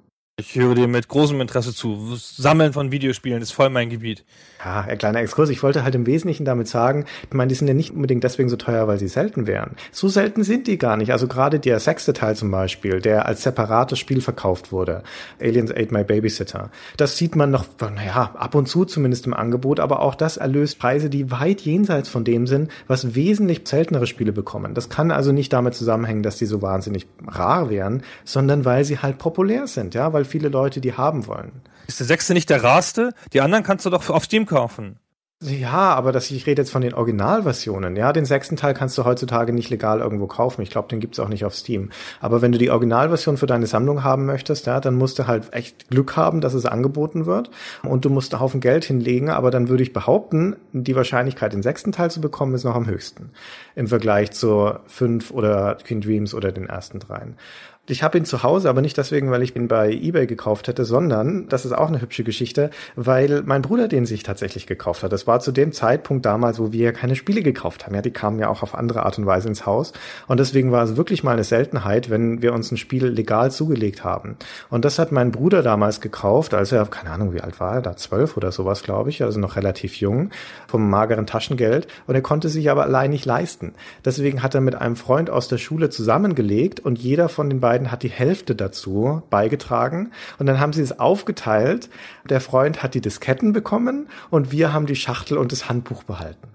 [0.41, 2.17] Ich höre dir mit großem Interesse zu.
[2.17, 4.25] Sammeln von Videospielen ist voll mein Gebiet.
[4.65, 5.51] Ja, ein kleiner Exkurs.
[5.51, 8.49] Ich wollte halt im Wesentlichen damit sagen, ich meine, die sind ja nicht unbedingt deswegen
[8.49, 9.77] so teuer, weil sie selten wären.
[9.93, 11.13] So selten sind die gar nicht.
[11.13, 15.03] Also gerade der sechste Teil zum Beispiel, der als separates Spiel verkauft wurde,
[15.41, 16.71] Aliens Ate My Babysitter.
[16.97, 20.79] Das sieht man noch, naja, ab und zu zumindest im Angebot, aber auch das erlöst
[20.79, 24.75] Preise, die weit jenseits von dem sind, was wesentlich seltenere Spiele bekommen.
[24.75, 28.99] Das kann also nicht damit zusammenhängen, dass die so wahnsinnig rar wären, sondern weil sie
[28.99, 31.63] halt populär sind, ja, weil viele Leute die haben wollen.
[31.87, 33.13] Ist der sechste nicht der rarste?
[33.33, 34.99] Die anderen kannst du doch auf Steam kaufen.
[35.43, 37.97] Ja, aber das, ich rede jetzt von den Originalversionen.
[37.97, 40.61] Ja, den sechsten Teil kannst du heutzutage nicht legal irgendwo kaufen.
[40.61, 41.89] Ich glaube, den gibt's auch nicht auf Steam.
[42.21, 45.55] Aber wenn du die Originalversion für deine Sammlung haben möchtest, ja, dann musst du halt
[45.55, 47.51] echt Glück haben, dass es angeboten wird.
[47.83, 49.31] Und du musst einen Haufen Geld hinlegen.
[49.31, 52.87] Aber dann würde ich behaupten, die Wahrscheinlichkeit, den sechsten Teil zu bekommen, ist noch am
[52.87, 53.31] höchsten.
[53.75, 57.39] Im Vergleich zu fünf oder Queen Dreams oder den ersten dreien.
[57.87, 60.85] Ich habe ihn zu Hause, aber nicht deswegen, weil ich ihn bei eBay gekauft hätte,
[60.85, 65.13] sondern, das ist auch eine hübsche Geschichte, weil mein Bruder den sich tatsächlich gekauft hat.
[65.13, 67.95] Das war zu dem Zeitpunkt damals, wo wir keine Spiele gekauft haben.
[67.95, 69.93] Ja, die kamen ja auch auf andere Art und Weise ins Haus.
[70.29, 74.05] Und deswegen war es wirklich mal eine Seltenheit, wenn wir uns ein Spiel legal zugelegt
[74.05, 74.37] haben.
[74.69, 77.83] Und das hat mein Bruder damals gekauft, als er, keine Ahnung, wie alt war er,
[77.83, 80.31] da zwölf oder sowas, glaube ich, also noch relativ jung,
[80.69, 81.89] vom mageren Taschengeld.
[82.07, 83.73] Und er konnte sich aber allein nicht leisten.
[84.05, 87.70] Deswegen hat er mit einem Freund aus der Schule zusammengelegt und jeder von den beiden
[87.71, 90.11] beiden hat die Hälfte dazu beigetragen
[90.41, 91.89] und dann haben sie es aufgeteilt.
[92.29, 96.49] Der Freund hat die Disketten bekommen und wir haben die Schachtel und das Handbuch behalten.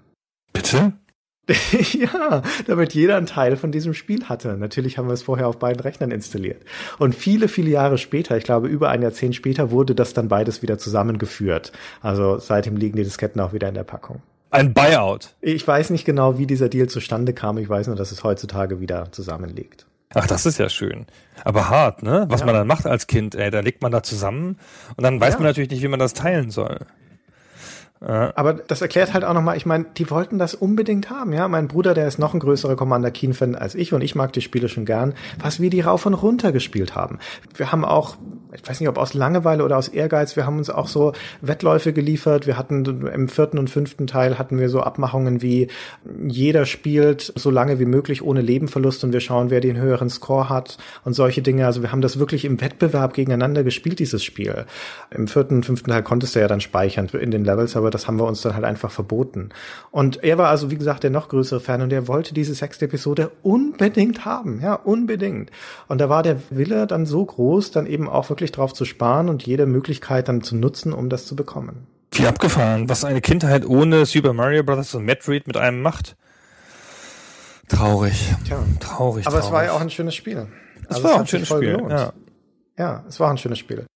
[0.52, 0.92] Bitte?
[1.92, 4.58] ja, damit jeder einen Teil von diesem Spiel hatte.
[4.58, 6.62] Natürlich haben wir es vorher auf beiden Rechnern installiert.
[6.98, 10.60] Und viele, viele Jahre später, ich glaube über ein Jahrzehnt später, wurde das dann beides
[10.60, 11.72] wieder zusammengeführt.
[12.02, 14.20] Also seitdem liegen die Disketten auch wieder in der Packung.
[14.50, 15.30] Ein Buyout.
[15.40, 17.56] Ich weiß nicht genau, wie dieser Deal zustande kam.
[17.56, 19.86] Ich weiß nur, dass es heutzutage wieder zusammenliegt.
[20.14, 21.06] Ach, das ist ja schön.
[21.44, 22.26] Aber hart, ne?
[22.28, 22.46] Was ja.
[22.46, 24.58] man dann macht als Kind, ey, da legt man da zusammen
[24.96, 25.38] und dann weiß ja.
[25.40, 26.86] man natürlich nicht, wie man das teilen soll.
[28.00, 31.48] Aber das erklärt halt auch nochmal, ich meine, die wollten das unbedingt haben, ja.
[31.48, 34.42] Mein Bruder, der ist noch ein größerer Commander Keen-Fan als ich und ich mag die
[34.42, 37.18] Spiele schon gern, was wir die rauf und runter gespielt haben.
[37.54, 38.16] Wir haben auch
[38.56, 41.92] ich weiß nicht, ob aus Langeweile oder aus Ehrgeiz, wir haben uns auch so Wettläufe
[41.92, 42.46] geliefert.
[42.46, 45.68] Wir hatten im vierten und fünften Teil hatten wir so Abmachungen wie
[46.26, 50.48] jeder spielt so lange wie möglich ohne Lebenverlust und wir schauen, wer den höheren Score
[50.48, 51.66] hat und solche Dinge.
[51.66, 54.64] Also wir haben das wirklich im Wettbewerb gegeneinander gespielt, dieses Spiel.
[55.10, 58.06] Im vierten und fünften Teil konntest du ja dann speichern in den Levels, aber das
[58.06, 59.50] haben wir uns dann halt einfach verboten.
[59.90, 62.86] Und er war also, wie gesagt, der noch größere Fan und er wollte diese sechste
[62.86, 65.50] Episode unbedingt haben, ja, unbedingt.
[65.88, 69.28] Und da war der Wille dann so groß, dann eben auch wirklich drauf zu sparen
[69.28, 71.86] und jede Möglichkeit dann zu nutzen, um das zu bekommen.
[72.12, 74.94] Wie abgefahren, was eine Kindheit ohne Super Mario Bros.
[74.94, 76.16] und Metroid mit einem macht.
[77.68, 78.34] Traurig.
[78.44, 78.58] Tja.
[78.80, 79.26] Traurig.
[79.26, 79.46] Aber traurig.
[79.46, 80.46] es war ja auch ein schönes Spiel.
[80.82, 81.82] es Also war auch ein schönes Spiel.
[81.88, 82.12] Ja.
[82.78, 83.86] Ja, es war ein schönes Spiel.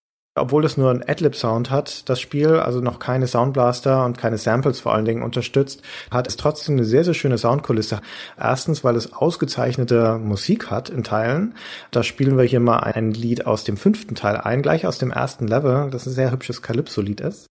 [0.41, 4.80] Obwohl es nur einen Adlib-Sound hat, das Spiel, also noch keine Soundblaster und keine Samples
[4.80, 8.01] vor allen Dingen unterstützt, hat es trotzdem eine sehr, sehr schöne Soundkulisse.
[8.38, 11.55] Erstens, weil es ausgezeichnete Musik hat in Teilen.
[11.91, 15.11] Da spielen wir hier mal ein Lied aus dem fünften Teil ein, gleich aus dem
[15.11, 17.47] ersten Level, das ein sehr hübsches Calypso-Lied ist.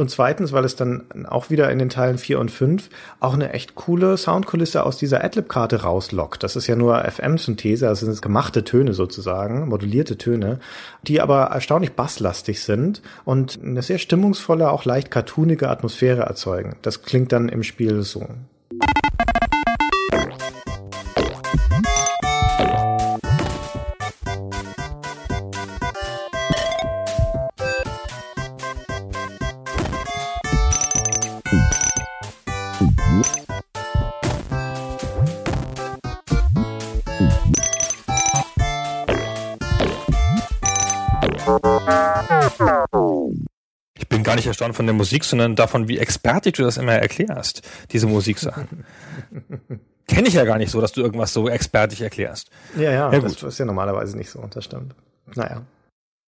[0.00, 2.88] Und zweitens, weil es dann auch wieder in den Teilen 4 und 5
[3.20, 6.42] auch eine echt coole Soundkulisse aus dieser Adlib-Karte rauslockt.
[6.42, 10.58] Das ist ja nur FM-Synthese, also sind es gemachte Töne sozusagen, modulierte Töne,
[11.02, 16.76] die aber erstaunlich basslastig sind und eine sehr stimmungsvolle, auch leicht cartoonige Atmosphäre erzeugen.
[16.80, 18.26] Das klingt dann im Spiel so.
[44.60, 48.84] Erstaunt von der Musik, sondern davon, wie expertig du das immer erklärst, diese Musiksachen.
[50.06, 52.50] Kenne ich ja gar nicht so, dass du irgendwas so expertig erklärst.
[52.76, 53.48] Ja, ja, Ja, das gut.
[53.48, 54.94] ist ja normalerweise nicht so, das stimmt.
[55.34, 55.62] Naja.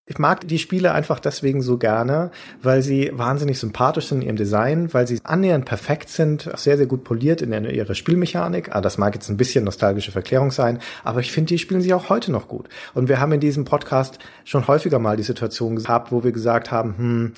[0.06, 2.30] Ich mag die Spiele einfach deswegen so gerne,
[2.62, 6.86] weil sie wahnsinnig sympathisch sind in ihrem Design, weil sie annähernd perfekt sind, sehr, sehr
[6.86, 8.74] gut poliert in ihrer Spielmechanik.
[8.74, 11.94] Ah, das mag jetzt ein bisschen nostalgische Verklärung sein, aber ich finde, die spielen sich
[11.94, 12.68] auch heute noch gut.
[12.94, 16.70] Und wir haben in diesem Podcast schon häufiger mal die Situation gehabt, wo wir gesagt
[16.70, 17.32] haben, hm,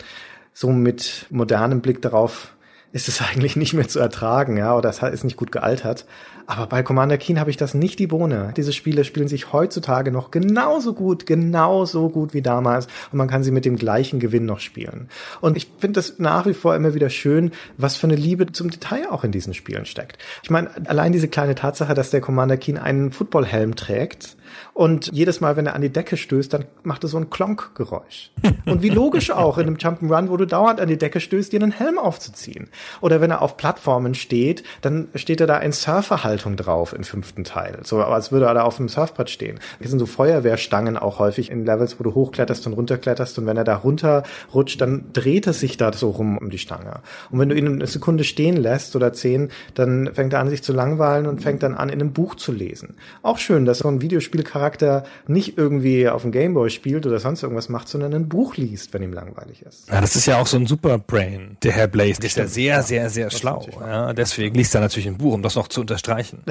[0.55, 2.55] so mit modernem Blick darauf
[2.93, 6.07] ist es eigentlich nicht mehr zu ertragen, ja, oder es ist nicht gut gealtert.
[6.47, 8.53] Aber bei Commander Keen habe ich das nicht die Bohne.
[8.57, 13.43] Diese Spiele spielen sich heutzutage noch genauso gut, genauso gut wie damals und man kann
[13.43, 15.09] sie mit dem gleichen Gewinn noch spielen.
[15.41, 18.71] Und ich finde das nach wie vor immer wieder schön, was für eine Liebe zum
[18.71, 20.19] Detail auch in diesen Spielen steckt.
[20.43, 24.37] Ich meine, allein diese kleine Tatsache, dass der Commander Keen einen Footballhelm trägt
[24.73, 28.31] und jedes Mal, wenn er an die Decke stößt, dann macht er so ein Klonk-Geräusch.
[28.67, 31.63] Und wie logisch auch in einem Jump'n'Run, wo du dauernd an die Decke stößt, dir
[31.63, 32.69] einen Helm aufzuziehen.
[33.01, 37.45] Oder wenn er auf Plattformen steht, dann steht er da in Surferhaltung drauf im fünften
[37.45, 37.81] Teil.
[37.83, 39.61] So als würde er da auf dem Surfbrett stehen.
[39.81, 43.39] Hier sind so Feuerwehrstangen auch häufig in Levels, wo du hochkletterst und runterkletterst.
[43.39, 47.01] Und wenn er da runterrutscht, dann dreht er sich da so rum um die Stange.
[47.31, 50.63] Und wenn du ihn eine Sekunde stehen lässt oder zehn, dann fängt er an, sich
[50.63, 52.95] zu langweilen und fängt dann an, in einem Buch zu lesen.
[53.23, 54.01] Auch schön, dass so ein
[54.45, 58.93] Videospielcharakter nicht irgendwie auf dem Gameboy spielt oder sonst irgendwas macht, sondern ein Buch liest,
[58.93, 59.89] wenn ihm langweilig ist.
[59.89, 62.21] Ja, das ist ja auch so ein Superbrain, der Herr Blaze.
[62.21, 63.67] Der ist ja sehr, sehr, sehr ist schlau.
[63.81, 66.43] Ja, deswegen liest er natürlich ein Buch, um das noch zu unterstreichen.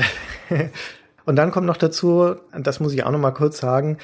[1.25, 3.97] Und dann kommt noch dazu, das muss ich auch noch mal kurz sagen,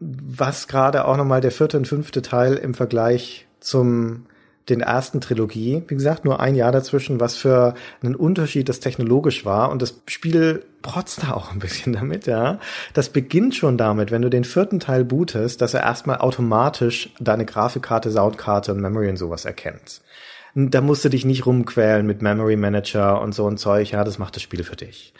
[0.00, 4.26] was gerade auch noch mal der vierte und fünfte Teil im Vergleich zum
[4.68, 9.44] den ersten Trilogie, wie gesagt, nur ein Jahr dazwischen, was für einen Unterschied das technologisch
[9.44, 12.58] war und das Spiel protzt da auch ein bisschen damit, ja.
[12.94, 17.44] Das beginnt schon damit, wenn du den vierten Teil bootest, dass er erstmal automatisch deine
[17.44, 20.00] Grafikkarte, Soundkarte und Memory und sowas erkennt.
[20.56, 24.18] Da musst du dich nicht rumquälen mit Memory Manager und so ein Zeug, ja, das
[24.18, 25.12] macht das Spiel für dich.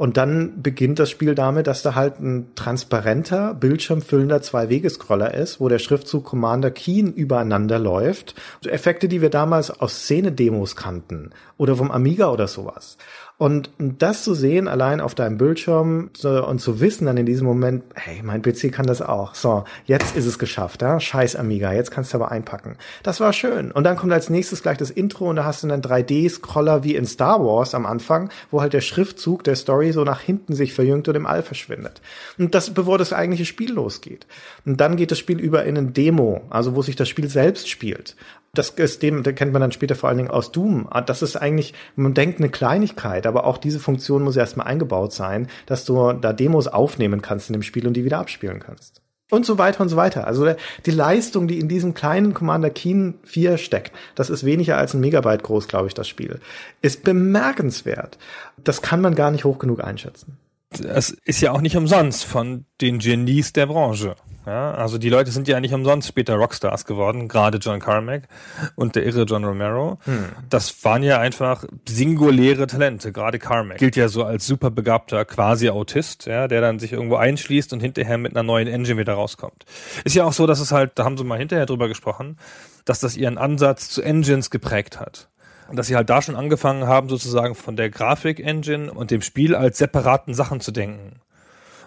[0.00, 5.68] Und dann beginnt das Spiel damit, dass da halt ein transparenter, bildschirmfüllender Zwei-Wege-Scroller ist, wo
[5.68, 8.34] der Schriftzug Commander Keen übereinander läuft.
[8.62, 12.96] So Effekte, die wir damals aus Szene-Demos kannten oder vom Amiga oder sowas.
[13.40, 17.46] Und das zu sehen, allein auf deinem Bildschirm so, und zu wissen dann in diesem
[17.46, 19.34] Moment, hey, mein PC kann das auch.
[19.34, 21.00] So, jetzt ist es geschafft, ja?
[21.00, 22.76] Scheiß Amiga, jetzt kannst du aber einpacken.
[23.02, 23.72] Das war schön.
[23.72, 26.94] Und dann kommt als nächstes gleich das Intro und da hast du einen 3D-Scroller wie
[26.94, 30.74] in Star Wars am Anfang, wo halt der Schriftzug der Story so nach hinten sich
[30.74, 32.02] verjüngt und im All verschwindet.
[32.36, 34.26] Und das, bevor das eigentliche Spiel losgeht.
[34.66, 37.70] Und dann geht das Spiel über in ein Demo, also wo sich das Spiel selbst
[37.70, 38.16] spielt.
[38.52, 40.88] Das ist dem, da kennt man dann später vor allen Dingen aus Doom.
[40.90, 45.12] Ah, Das ist eigentlich, man denkt eine Kleinigkeit, aber auch diese Funktion muss erstmal eingebaut
[45.12, 49.02] sein, dass du da Demos aufnehmen kannst in dem Spiel und die wieder abspielen kannst.
[49.30, 50.26] Und so weiter und so weiter.
[50.26, 50.52] Also
[50.84, 55.00] die Leistung, die in diesem kleinen Commander Keen 4 steckt, das ist weniger als ein
[55.00, 56.40] Megabyte groß, glaube ich, das Spiel,
[56.82, 58.18] ist bemerkenswert.
[58.58, 60.36] Das kann man gar nicht hoch genug einschätzen.
[60.70, 64.14] Das ist ja auch nicht umsonst von den Genies der Branche.
[64.46, 68.26] Ja, also die Leute sind ja nicht umsonst später Rockstars geworden, gerade John Carmack
[68.74, 69.98] und der irre John Romero.
[70.04, 70.26] Hm.
[70.48, 73.12] Das waren ja einfach singuläre Talente.
[73.12, 77.16] Gerade Carmack gilt ja so als super begabter quasi Autist, ja, der dann sich irgendwo
[77.16, 79.66] einschließt und hinterher mit einer neuen Engine wieder rauskommt.
[80.04, 82.38] Ist ja auch so, dass es halt, da haben sie mal hinterher drüber gesprochen,
[82.84, 85.28] dass das ihren Ansatz zu Engines geprägt hat.
[85.72, 89.78] Dass sie halt da schon angefangen haben, sozusagen von der Grafik-Engine und dem Spiel als
[89.78, 91.20] separaten Sachen zu denken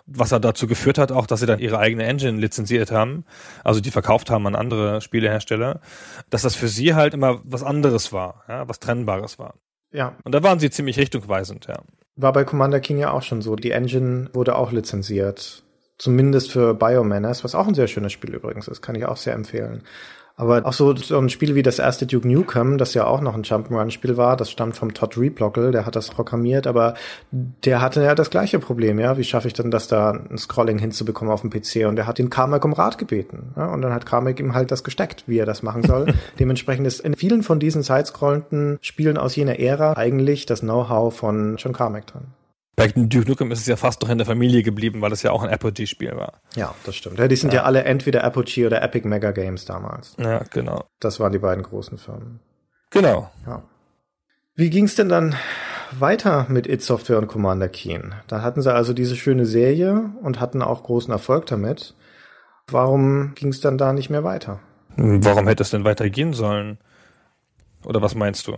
[0.05, 3.25] was er dazu geführt hat, auch, dass sie dann ihre eigene Engine lizenziert haben,
[3.63, 5.79] also die verkauft haben an andere Spielehersteller,
[6.29, 9.55] dass das für sie halt immer was anderes war, ja, was Trennbares war.
[9.91, 10.15] Ja.
[10.23, 11.81] Und da waren sie ziemlich richtungweisend, ja.
[12.15, 13.55] War bei Commander King ja auch schon so.
[13.55, 15.63] Die Engine wurde auch lizenziert.
[15.97, 19.33] Zumindest für Biomanas, was auch ein sehr schönes Spiel übrigens ist, kann ich auch sehr
[19.33, 19.83] empfehlen.
[20.35, 23.35] Aber auch so, so ein Spiel wie das erste Duke Nukem, das ja auch noch
[23.35, 26.95] ein Jump'n'Run-Spiel war, das stammt vom Todd Replockel, der hat das programmiert, aber
[27.31, 29.15] der hatte ja das gleiche Problem, ja.
[29.17, 31.87] Wie schaffe ich denn das da, ein Scrolling hinzubekommen auf dem PC?
[31.87, 33.53] Und der hat den Carmack um Rat gebeten.
[33.55, 33.67] Ja?
[33.67, 36.07] Und dann hat Carmack ihm halt das gesteckt, wie er das machen soll.
[36.39, 41.57] Dementsprechend ist in vielen von diesen sidescrollenden Spielen aus jener Ära eigentlich das Know-how von
[41.57, 42.23] John Carmack drin.
[42.75, 45.31] Bei Duke Nukem ist es ja fast noch in der Familie geblieben, weil es ja
[45.31, 46.41] auch ein Apogee-Spiel war.
[46.55, 47.19] Ja, das stimmt.
[47.19, 47.59] Ja, die sind ja.
[47.59, 50.15] ja alle entweder Apogee oder Epic Mega Games damals.
[50.17, 50.85] Ja, genau.
[50.99, 52.39] Das waren die beiden großen Firmen.
[52.89, 53.29] Genau.
[53.45, 53.63] Ja.
[54.55, 55.35] Wie ging's denn dann
[55.91, 58.15] weiter mit It Software und Commander Keen?
[58.27, 61.93] Da hatten sie also diese schöne Serie und hatten auch großen Erfolg damit.
[62.67, 64.59] Warum ging's dann da nicht mehr weiter?
[64.95, 66.77] Warum hätte es denn weitergehen sollen?
[67.85, 68.57] Oder was meinst du?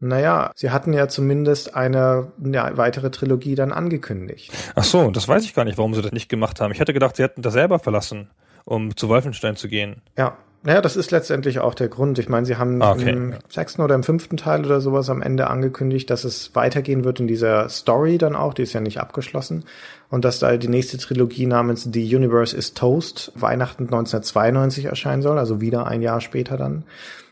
[0.00, 4.52] Naja, sie hatten ja zumindest eine, eine, weitere Trilogie dann angekündigt.
[4.74, 6.72] Ach so, das weiß ich gar nicht, warum sie das nicht gemacht haben.
[6.72, 8.28] Ich hätte gedacht, sie hätten das selber verlassen,
[8.64, 10.02] um zu Wolfenstein zu gehen.
[10.18, 10.36] Ja.
[10.66, 12.18] Naja, das ist letztendlich auch der Grund.
[12.18, 13.10] Ich meine, sie haben ah, okay.
[13.10, 17.20] im sechsten oder im fünften Teil oder sowas am Ende angekündigt, dass es weitergehen wird
[17.20, 19.66] in dieser Story dann auch, die ist ja nicht abgeschlossen.
[20.08, 25.38] Und dass da die nächste Trilogie namens The Universe is Toast Weihnachten 1992 erscheinen soll,
[25.38, 26.84] also wieder ein Jahr später dann.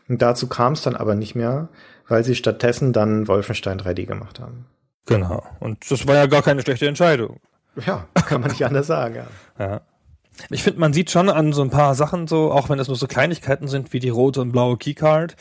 [0.07, 1.69] Und dazu kam es dann aber nicht mehr
[2.13, 4.67] weil sie stattdessen dann Wolfenstein 3D gemacht haben.
[5.07, 5.41] Genau.
[5.59, 7.39] Und das war ja gar keine schlechte Entscheidung.
[7.87, 9.25] Ja, kann man nicht anders sagen, ja.
[9.59, 9.81] ja.
[10.51, 12.97] Ich finde, man sieht schon an so ein paar Sachen so, auch wenn es nur
[12.97, 15.35] so Kleinigkeiten sind wie die rote und blaue Keycard,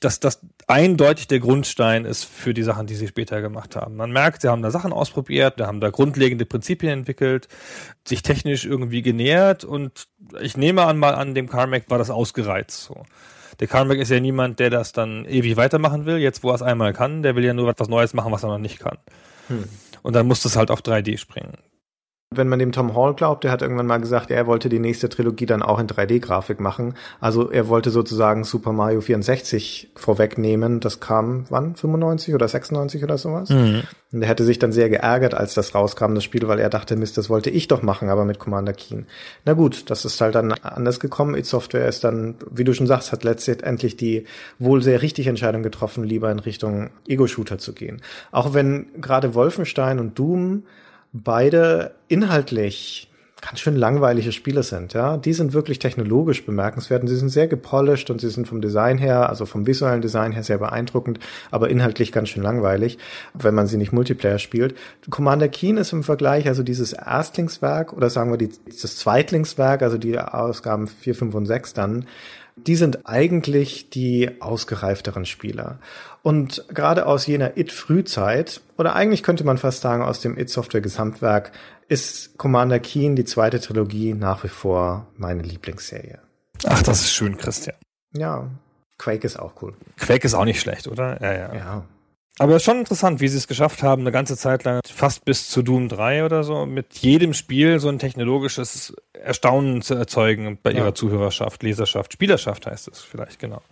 [0.00, 3.96] dass das eindeutig der Grundstein ist für die Sachen, die sie später gemacht haben.
[3.96, 7.48] Man merkt, sie haben da Sachen ausprobiert, sie haben da grundlegende Prinzipien entwickelt,
[8.06, 10.08] sich technisch irgendwie genähert und
[10.42, 13.06] ich nehme an, mal an dem Carmack war das ausgereizt so.
[13.60, 16.62] Der Carmack ist ja niemand, der das dann ewig weitermachen will, jetzt wo er es
[16.62, 17.22] einmal kann.
[17.22, 18.98] Der will ja nur etwas Neues machen, was er noch nicht kann.
[19.48, 19.64] Hm.
[20.02, 21.54] Und dann muss das halt auf 3D springen.
[22.30, 25.08] Wenn man dem Tom Hall glaubt, der hat irgendwann mal gesagt, er wollte die nächste
[25.08, 26.92] Trilogie dann auch in 3D-Grafik machen.
[27.20, 30.80] Also er wollte sozusagen Super Mario 64 vorwegnehmen.
[30.80, 31.74] Das kam wann?
[31.74, 33.48] 95 oder 96 oder sowas?
[33.48, 33.82] Mhm.
[34.12, 36.96] Und er hätte sich dann sehr geärgert, als das rauskam, das Spiel, weil er dachte,
[36.96, 39.06] Mist, das wollte ich doch machen, aber mit Commander Keen.
[39.46, 41.34] Na gut, das ist halt dann anders gekommen.
[41.34, 44.24] It Software ist dann, wie du schon sagst, hat letztendlich die
[44.58, 48.02] wohl sehr richtige Entscheidung getroffen, lieber in Richtung Ego-Shooter zu gehen.
[48.32, 50.64] Auch wenn gerade Wolfenstein und Doom
[51.12, 53.08] beide inhaltlich
[53.40, 55.16] ganz schön langweilige Spiele sind, ja.
[55.16, 58.98] Die sind wirklich technologisch bemerkenswert und sie sind sehr gepolished und sie sind vom Design
[58.98, 62.98] her, also vom visuellen Design her sehr beeindruckend, aber inhaltlich ganz schön langweilig,
[63.34, 64.74] wenn man sie nicht Multiplayer spielt.
[65.10, 69.98] Commander Keen ist im Vergleich, also dieses Erstlingswerk oder sagen wir die, das Zweitlingswerk, also
[69.98, 72.06] die Ausgaben 4, 5 und 6 dann,
[72.66, 75.78] die sind eigentlich die ausgereifteren Spieler.
[76.22, 81.52] Und gerade aus jener It-Frühzeit, oder eigentlich könnte man fast sagen aus dem It-Software-Gesamtwerk,
[81.88, 86.18] ist Commander Keen, die zweite Trilogie, nach wie vor meine Lieblingsserie.
[86.66, 87.76] Ach, das ist schön, Christian.
[88.12, 88.50] Ja,
[88.98, 89.74] Quake ist auch cool.
[89.98, 91.20] Quake ist auch nicht schlecht, oder?
[91.22, 91.54] Ja, ja.
[91.54, 91.84] ja.
[92.38, 95.24] Aber es ist schon interessant, wie sie es geschafft haben, eine ganze Zeit lang, fast
[95.24, 100.58] bis zu Doom 3 oder so, mit jedem Spiel so ein technologisches Erstaunen zu erzeugen
[100.62, 100.94] bei ihrer ja.
[100.94, 103.62] Zuhörerschaft, Leserschaft, Spielerschaft heißt es vielleicht, genau.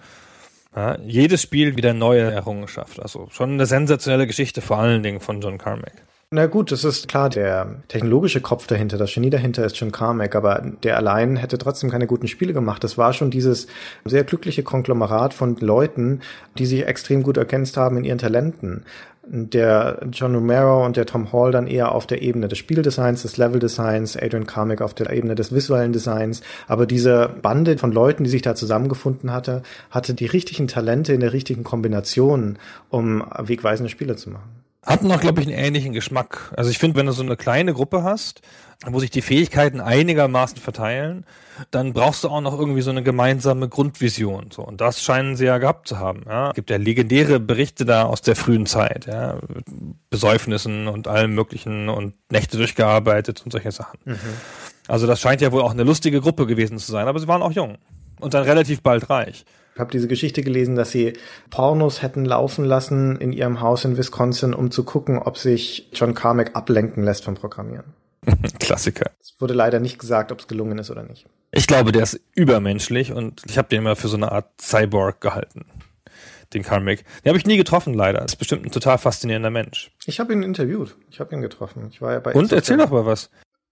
[0.74, 3.00] Ja, jedes Spiel wieder neue Errungenschaft.
[3.00, 6.02] Also schon eine sensationelle Geschichte, vor allen Dingen von John Carmack.
[6.32, 10.34] Na gut, das ist klar, der technologische Kopf dahinter, das Genie dahinter ist John Carmack,
[10.34, 12.82] aber der allein hätte trotzdem keine guten Spiele gemacht.
[12.82, 13.68] Das war schon dieses
[14.04, 16.22] sehr glückliche Konglomerat von Leuten,
[16.58, 18.82] die sich extrem gut ergänzt haben in ihren Talenten.
[19.22, 23.36] Der John Romero und der Tom Hall dann eher auf der Ebene des Spieldesigns, des
[23.36, 26.42] Leveldesigns, Adrian Carmack auf der Ebene des visuellen Designs.
[26.66, 31.20] Aber diese Bande von Leuten, die sich da zusammengefunden hatte, hatte die richtigen Talente in
[31.20, 32.58] der richtigen Kombination,
[32.90, 34.55] um wegweisende Spiele zu machen
[34.86, 36.52] hatten auch, glaube ich, einen ähnlichen Geschmack.
[36.56, 38.40] Also ich finde, wenn du so eine kleine Gruppe hast,
[38.84, 41.24] wo sich die Fähigkeiten einigermaßen verteilen,
[41.70, 44.50] dann brauchst du auch noch irgendwie so eine gemeinsame Grundvision.
[44.52, 44.62] So.
[44.62, 46.24] Und das scheinen sie ja gehabt zu haben.
[46.26, 46.50] Ja.
[46.50, 49.38] Es gibt ja legendäre Berichte da aus der frühen Zeit, ja.
[50.10, 53.98] Besäufnissen und allem möglichen und Nächte durchgearbeitet und solche Sachen.
[54.04, 54.18] Mhm.
[54.88, 57.42] Also das scheint ja wohl auch eine lustige Gruppe gewesen zu sein, aber sie waren
[57.42, 57.78] auch jung
[58.20, 59.44] und dann relativ bald reich.
[59.76, 61.12] Ich habe diese Geschichte gelesen, dass sie
[61.50, 66.14] Pornos hätten laufen lassen in ihrem Haus in Wisconsin, um zu gucken, ob sich John
[66.14, 67.84] Carmack ablenken lässt vom Programmieren.
[68.58, 69.10] Klassiker.
[69.20, 71.26] Es wurde leider nicht gesagt, ob es gelungen ist oder nicht.
[71.52, 75.20] Ich glaube, der ist übermenschlich und ich habe den immer für so eine Art Cyborg
[75.20, 75.66] gehalten.
[76.54, 77.00] Den Carmack.
[77.22, 78.24] Den habe ich nie getroffen, leider.
[78.24, 79.90] Ist bestimmt ein total faszinierender Mensch.
[80.06, 80.96] Ich habe ihn interviewt.
[81.10, 81.88] Ich habe ihn getroffen.
[81.90, 83.28] Ich war ja bei Und erzähl doch mal was.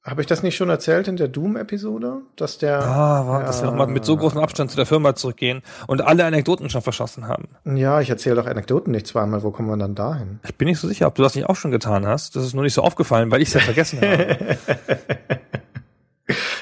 [0.06, 2.18] Habe ich das nicht schon erzählt in der Doom-Episode?
[2.36, 2.82] Dass der.
[2.82, 6.02] Ah, war, ja, dass wir nochmal mit so großem Abstand zu der Firma zurückgehen und
[6.02, 7.48] alle Anekdoten schon verschossen haben.
[7.64, 9.42] Ja, ich erzähle doch Anekdoten nicht zweimal.
[9.42, 10.40] Wo kommen wir dann dahin?
[10.44, 12.36] Ich bin nicht so sicher, ob du das nicht auch schon getan hast.
[12.36, 14.58] Das ist nur nicht so aufgefallen, weil ich es ja vergessen habe.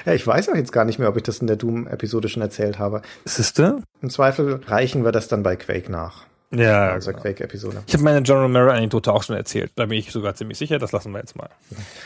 [0.05, 2.43] Ja, ich weiß auch jetzt gar nicht mehr, ob ich das in der Doom-Episode schon
[2.43, 3.03] erzählt habe.
[3.25, 3.79] Siehste?
[4.01, 6.25] Im Zweifel reichen wir das dann bei Quake nach.
[6.55, 7.23] Ja, Unserer genau.
[7.23, 7.83] Quake-Episode.
[7.87, 9.73] Ich habe meine John Romero-Anekdote auch schon erzählt.
[9.77, 10.79] Da bin ich sogar ziemlich sicher.
[10.79, 11.49] Das lassen wir jetzt mal.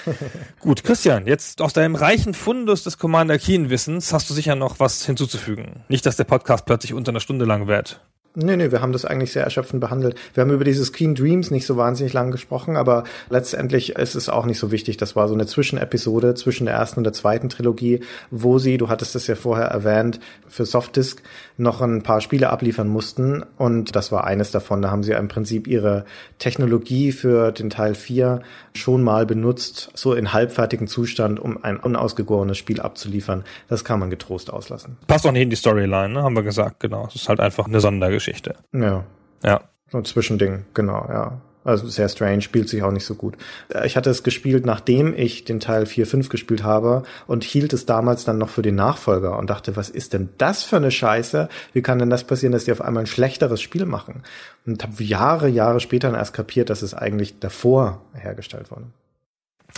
[0.60, 5.04] Gut, Christian, jetzt aus deinem reichen Fundus des Commander Keen-Wissens hast du sicher noch was
[5.04, 5.84] hinzuzufügen.
[5.88, 8.00] Nicht, dass der Podcast plötzlich unter einer Stunde lang wird.
[8.38, 10.14] Nee, nee, wir haben das eigentlich sehr erschöpfend behandelt.
[10.34, 14.28] Wir haben über dieses Queen Dreams nicht so wahnsinnig lang gesprochen, aber letztendlich ist es
[14.28, 14.98] auch nicht so wichtig.
[14.98, 18.90] Das war so eine Zwischenepisode zwischen der ersten und der zweiten Trilogie, wo sie, du
[18.90, 21.22] hattest es ja vorher erwähnt, für Softdisk
[21.56, 24.82] noch ein paar Spiele abliefern mussten und das war eines davon.
[24.82, 26.04] Da haben sie im Prinzip ihre
[26.38, 28.42] Technologie für den Teil 4
[28.74, 33.44] schon mal benutzt, so in halbfertigen Zustand, um ein unausgegorenes Spiel abzuliefern.
[33.68, 34.98] Das kann man getrost auslassen.
[35.06, 36.22] Passt auch nicht in die Storyline, ne?
[36.22, 36.80] haben wir gesagt.
[36.80, 37.06] Genau.
[37.08, 38.25] Es ist halt einfach eine Sondergeschichte.
[38.72, 39.04] Ja,
[39.42, 39.60] Ja.
[39.90, 41.40] So ein Zwischending, genau, ja.
[41.62, 43.36] Also sehr strange, spielt sich auch nicht so gut.
[43.74, 47.72] Äh, Ich hatte es gespielt, nachdem ich den Teil 4, 5 gespielt habe und hielt
[47.72, 50.92] es damals dann noch für den Nachfolger und dachte, was ist denn das für eine
[50.92, 51.48] Scheiße?
[51.72, 54.22] Wie kann denn das passieren, dass die auf einmal ein schlechteres Spiel machen?
[54.64, 58.86] Und habe Jahre, Jahre später dann erst kapiert, dass es eigentlich davor hergestellt wurde.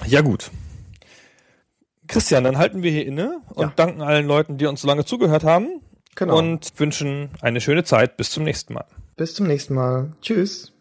[0.07, 0.51] Ja, gut.
[2.07, 3.72] Christian, dann halten wir hier inne und Ja.
[3.76, 5.80] danken allen Leuten, die uns so lange zugehört haben.
[6.19, 6.37] Genau.
[6.37, 8.16] Und wünschen eine schöne Zeit.
[8.16, 8.87] Bis zum nächsten Mal.
[9.16, 10.11] Bis zum nächsten Mal.
[10.21, 10.73] Tschüss.